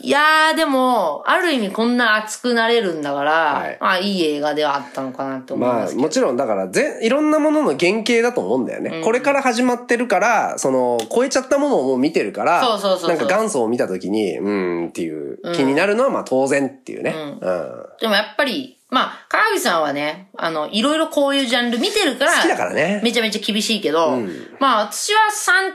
[0.00, 6.02] いやー、でも、ある意味こんな熱くなれるんだから、はいまあいい映画ではあったのかなと思いまあ、ますけど。
[6.02, 9.00] もちろん、だから、ぜ、いろんなものの原型だと思うんだよね。
[9.02, 17.14] これから始まってるから、その、超えちゃったものをもう見てるから、そうそうそうなんか元祖を見たときに、うーんっていう気になるのは、まあ当然っていうね。
[17.16, 17.86] うん。
[18.00, 23.00] でもやっぱり、まあ、川口さんはね、あの、いろいろこういうジャンル見てるから、好きだからね。
[23.02, 24.16] めちゃめちゃ厳しいけど、
[24.60, 25.22] まあ私は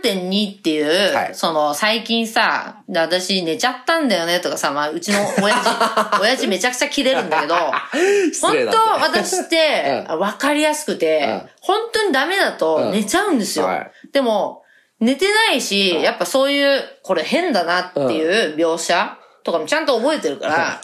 [0.02, 1.36] 3.2っていう、はい。
[1.36, 5.70] その、最近さ、で私寝ちゃったんだよねとかさ、まあうちの親父、
[6.22, 7.56] 親父めちゃくちゃキレるんだけど、
[8.32, 11.50] 失本当私って、わかりやすくて、うん。
[11.60, 12.92] 本当にダメだとうん。
[12.94, 13.66] 寝ちゃうんですよ。
[13.66, 13.92] はい。
[14.14, 14.64] でも、
[15.02, 20.82] 寝てないし、やっぱそういう、これ変だなっていう描写とかもちゃんと覚えてるから、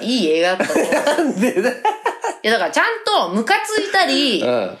[0.00, 0.92] いい映画だったと思う。
[0.92, 1.74] なんでだい
[2.42, 4.78] や、だからちゃんとムカついたり、うん。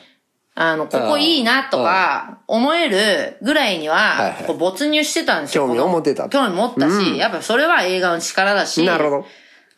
[0.58, 5.66] あの、ここいいなとか、思えるぐらいにはこう没入してたんですよ。
[5.66, 9.26] 興味を持てた興味持ったし、やっぱそれは映画の力だし、なるほど。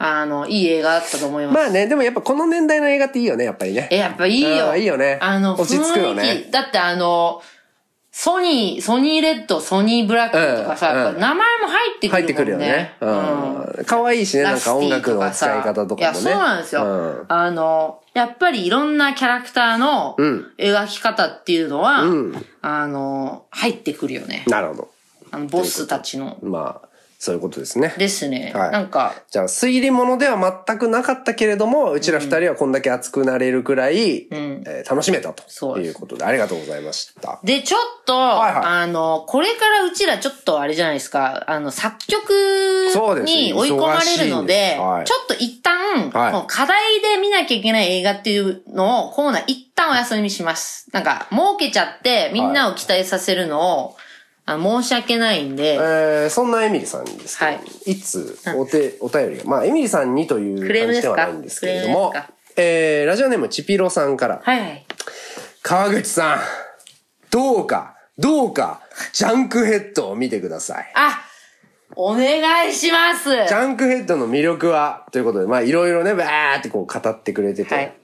[0.01, 1.55] あの、いい映画だったと思います。
[1.57, 3.89] まあね、でもやっぱこの年代の映画っていいよね、やっぱりね。
[3.91, 4.71] え、やっぱいいよ。
[4.71, 7.43] うんいいよねあの、落ち着くよねだってあの、
[8.21, 12.35] ソニー、ソニーレッド、ソニーブラックとかさ、うん名前も入ってく入って。
[12.35, 12.97] くるよね。
[13.01, 13.61] うん。
[13.61, 13.85] うん。
[13.87, 16.01] 可愛いしね、なんか音楽の使い方とかもね。
[16.01, 16.85] いや、そうなんですよ。
[16.85, 16.87] う
[17.23, 24.43] んあの、やっぱりいろんなキャラクターのうん描き方っていうのは、うんあの、入ってくるよね。
[24.49, 24.89] なるほど。
[25.31, 26.39] あの、ボスたちの。
[26.43, 26.88] まあ、
[27.21, 27.95] そういうことですね。
[27.99, 28.53] ですね。
[28.55, 28.71] はい。
[28.71, 34.63] なんか、じゃあ、推理物では全くなかったけれども、うちら二人はこんだけ熱くなれるくらい、ん。
[34.65, 37.41] えー楽しめたとそういうことで、ありがとうございました。
[37.43, 38.65] で、ちょっと、はいはい。
[38.65, 42.31] あの、これからうちらちょっとあれじゃないですか、あの、作曲
[43.25, 44.81] に追い込まれるので、です。
[44.81, 45.05] はい。
[45.05, 46.45] ちょっと一旦、はい。
[46.47, 50.87] 課題で見なきゃいけない映画っていうのを、コーナー一旦お休みします。
[50.93, 53.97] なんか、儲けちゃって、みんなを期待させるのを、
[54.51, 57.91] あ申し訳ないんで、えー、そんなエミリさんにですけど、はい。
[57.93, 62.15] いつお手、お便りが、まあ、エミリさんにという感じではないんですけれども
[62.57, 64.87] えー、ラジオネームチピロさんから、はいはい。
[65.63, 66.39] 川口さん、
[67.31, 68.81] どうか、どうか、
[69.13, 70.93] ジャンクヘッドを見てください。
[70.95, 71.23] あ
[71.95, 73.31] お願いします。
[73.31, 77.95] ジャンクヘッドの魅力は、ということで、まあ、いろいろね、バーってこう語ってくれてて、はい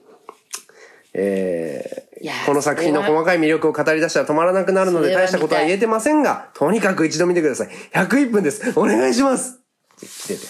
[1.17, 2.05] えー
[2.47, 7.69] この作品の細かい魅力を語り出したら止まらなくなるので大したことは言えてませんが、とにかく一度見てください。
[7.93, 8.73] 101分です。
[8.75, 9.59] お願いします
[9.97, 10.41] って来てて。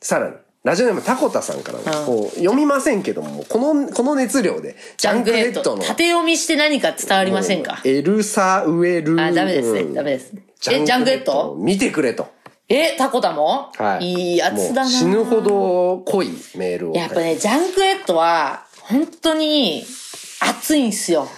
[0.00, 5.76] さらに、ラジオネームタコタさんからも、こう、読みませんけども、この、この熱量で、ジジャンクヘッド。
[5.76, 7.82] の、縦読みして何か伝わりませんか？
[7.84, 9.20] エルサウェル。
[9.20, 9.80] あ、ダメですね。
[9.80, 10.42] うんダメですね。
[10.70, 12.28] え、ジャンクヘッド見てくれと。
[12.70, 13.70] え、タコタも？
[13.76, 14.06] はい。
[14.06, 16.94] いいやつだな死ぬほど濃いメールを。
[16.94, 19.84] やっぱね、ジャンクヘッドは、本当に、
[20.40, 21.28] 熱いんすよ。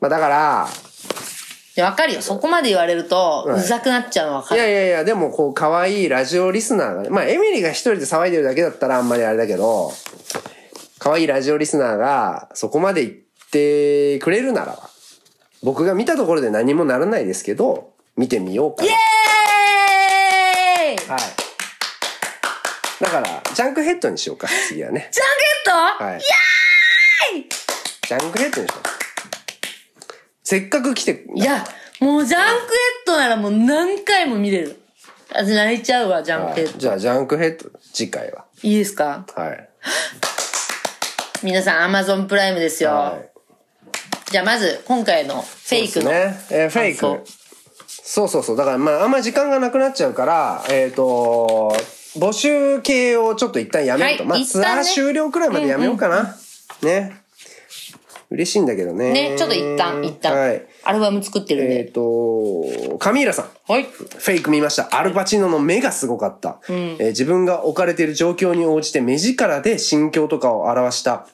[0.00, 0.68] まあだから、
[1.74, 2.22] でわかるよ。
[2.22, 4.70] そこまで言われると、はいうざくなっちゃうのわかいやる。
[4.70, 9.92] いやいや、でもこう、可愛いラジオリスナーがね、まあ、エミリーが一人で騒いでるだけだったらあんまりあれだけど、
[10.98, 13.16] 可愛いラジオリスナーがそこまで言っ
[13.50, 14.90] てくれるならば、
[15.62, 18.90] 僕が見たところで何もならないですけど、見てみようかな。
[18.90, 21.20] イエーイはい。
[23.00, 25.08] だから、ジャンクヘッドにしようか、次はね。
[25.10, 25.32] ジャンク
[25.64, 26.04] ヘッド？
[26.04, 26.20] はい。
[28.08, 28.82] ジャンクヘッドにしよう。
[30.44, 31.64] せっかく来て、いや、
[32.00, 32.56] もうジャンクヘッ
[33.06, 34.80] ドならもう何回も見れる。
[35.34, 36.70] あ、泣いちゃうわ、ジャンクヘッド。
[36.72, 38.44] はいじゃあ、ジャンクヘッド、次回は。
[38.62, 39.24] いいですか？
[39.34, 39.68] はい。
[41.42, 42.90] 皆さん、アマゾンプライムですよ。
[42.90, 43.30] はい。
[44.30, 46.04] じゃあまず、今回のフェイクの。
[46.04, 46.58] そうですね。
[46.62, 47.24] えーフェイ感ク。
[47.86, 48.56] そうそうそう。
[48.56, 51.74] だから、まあ、あんまり時間がなくなっちゃうから、えっ、と、
[52.16, 54.24] 募集系をちょっと一旦やめようと。
[54.24, 56.36] まあ、はい一旦ねツアー終了くらいまでやめようかな。
[56.82, 57.21] ね。
[58.32, 59.12] 嬉しいんだけどね。
[59.12, 60.36] ね、ちょっと一旦、一旦。
[60.36, 60.66] はい。
[60.84, 61.92] アルバム作ってるんえっ、で。
[61.92, 63.72] と、カミーラさん。
[63.72, 63.84] はい。
[63.84, 64.88] フェイク見ました。
[64.98, 66.60] アルパチーノの目がすごかった。
[66.68, 71.26] えー自分が置かれている状況に応じて目力で心境とかを表した。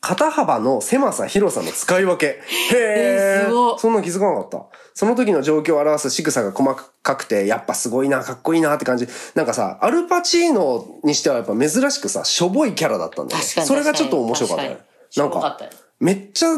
[0.00, 2.26] 肩幅の狭さ、広さの使い分け。
[2.26, 4.66] へええーすごっそんな気づかなかった。
[4.94, 9.08] その時の状況を表す仕草が細かくて、やっぱすごいな、かっこいいなって感じ。
[9.34, 13.44] なんかさ、アルパチーノにしてはやっぱ珍しくさ、しょぼいキャラだったんだよね。
[13.44, 15.70] 確かにそれがちょっと面白かったよなんかしょぼかったよ、
[16.00, 16.48] めっちゃ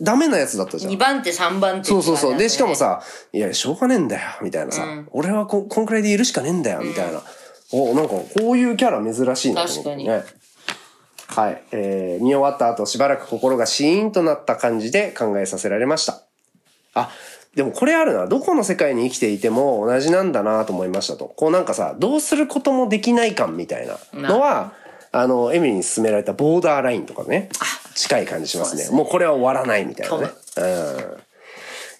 [0.00, 0.98] ダメなやつだったじゃん2。
[0.98, 1.88] 番手、3番手。
[1.88, 2.36] そうそうそう。
[2.36, 7.22] で、しかも、さ、いや、しょうがねえんだよ、みたいなさ、俺はここんくらいでいるしかねえんだよ、みたいな。
[7.72, 10.24] お、なんか、こういうキャラ珍しいなと思ってね。
[11.28, 11.62] はい。
[11.72, 16.22] えー、見終わった後、しばらく心がシーンとなった感じで考えさせられました。
[16.94, 17.10] あ、
[17.54, 18.26] でもこれあるな。
[18.26, 21.26] どこの世界に生きていても同じなんだなと思いましたと。
[21.36, 24.72] こうなんかさ、どうすることもできない感みたいなのは、
[25.12, 27.50] あの、エミリーに勧められたボーダーラインとかね、
[27.94, 28.88] 近い感じしますね。
[28.96, 30.30] もうこれは終わらないみたいなね。
[30.56, 31.16] うん。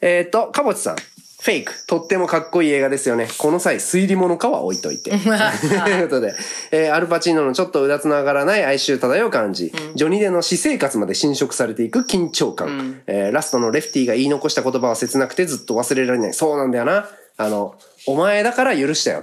[0.00, 0.96] えっ、と、かぼちさん。
[1.42, 1.86] フェイク。
[1.88, 3.26] とってもかっこいい映画ですよね。
[3.36, 5.10] この際、推理物かは置いといて。
[5.10, 6.34] ということで、
[6.70, 16.32] えーアルパチーノのちょっとうだつの上がらない哀愁漂う感じ、ジョニーデの私生活まで侵食されていく緊張感、えーラストのレフティが言い残した言葉は切なくてずっと忘れられない。
[16.32, 17.08] そうなんだよな。
[17.36, 17.74] あの、
[18.06, 19.22] お前だから許したよっ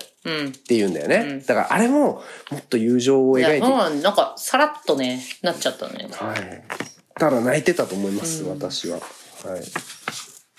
[0.66, 1.42] て言うんだよね。
[1.46, 6.08] だからあれも、もっと友情を描いてそうなんなんか、さらっとね、なっちゃったね。
[6.12, 6.64] はい。
[7.16, 8.98] ただ泣いてたと思います、私は。
[8.98, 9.04] はい。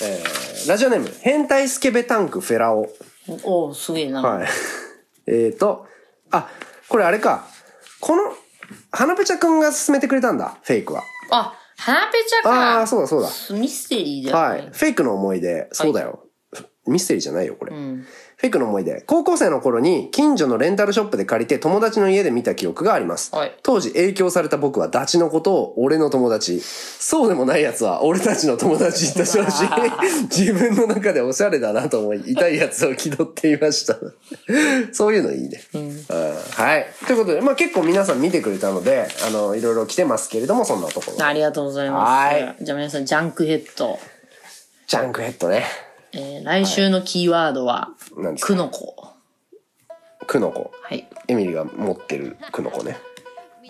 [0.03, 2.89] えー、ラジオネーム、変態スケベタンクフェラオ。
[3.45, 4.23] おおすげえな。
[4.23, 4.49] はい。
[5.27, 5.87] えーと、
[6.31, 6.49] あ、
[6.89, 7.47] これあれか。
[8.01, 8.35] この、
[8.93, 11.03] 花ペチャくんが勧めてくれたんだ、フェイクは。
[11.31, 12.79] あ、花ペチャか。
[12.79, 13.29] ああ、そうだそうだ。
[13.51, 14.71] ミステリーじゃない、はい。
[14.73, 16.25] フェイクの思い出、そうだよ。
[16.91, 17.72] ミステリーじゃないよ、これ。
[17.72, 19.03] フェイクの思い出。
[19.03, 23.34] 高校生の頃に近所のレンタルショップで借りて友達の家で見た記憶があります。
[23.34, 26.59] はい当時影響された僕はダチのことを俺の友達。
[26.61, 29.64] そうでもない奴は俺たちの友達と称し、
[30.34, 33.99] 自分の中でおしゃれだなと思い、痛い奴を気取っていました。
[34.93, 35.62] そういうのいいね。
[35.74, 36.86] うんはい。
[37.07, 41.24] ということで、まあ結構皆さん見てくれたので、あの、いろいろ来てますけれども、そんなところ。
[41.24, 42.09] ありがとうございます。
[42.09, 43.99] はいじゃあ皆さん、ジャンクヘッド。
[44.86, 45.89] ジャンクヘッドね。
[46.12, 48.46] えー、来週のキーワードは、何ですか？
[48.48, 49.08] クノコ。
[50.26, 50.72] クノコ。
[50.82, 51.08] はい。
[51.28, 52.96] エミリが持ってるクノコね。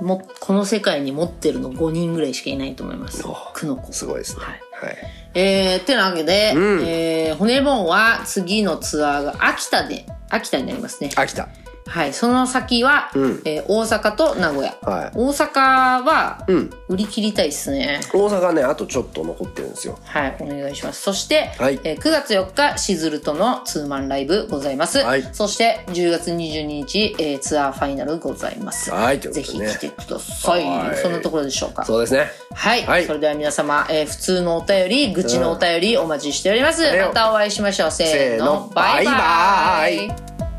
[0.01, 3.37] も、この世界に持ってるの5人ぐらいしかいないと思いますお。
[3.53, 3.93] クノコ。
[3.93, 4.45] すごいですね。
[4.45, 4.97] はいはい。
[5.35, 11.11] えー、てなわけで、んえー、骨盆は次のツアーが秋田で、秋田になりますね。
[11.17, 11.49] 秋田。
[11.91, 14.77] はい、その先は、うんえー大阪と名古屋。
[14.83, 18.01] はい大阪は、うん売り切りたいっすね。
[18.15, 19.99] 大阪ね、あとちょっと残ってるんですよ。
[20.05, 21.03] はい、お願いします。
[21.03, 24.99] そして、はいえー9月4日、しずるとのツーマンライブございます。
[25.01, 28.93] はいそして、10月22日、えーツアーファイナルございます。
[28.93, 30.65] はいというこぜひ来てください。
[30.65, 31.85] はいそんなところでしょうか。
[31.85, 32.31] そうですね。
[32.55, 36.85] はい、はいそれでは皆様、えー普通のお便り、愚痴のお便りお待ちしております。
[36.85, 37.91] うんまたお会いしましょう。
[37.91, 40.50] せーの、バイババイバイイ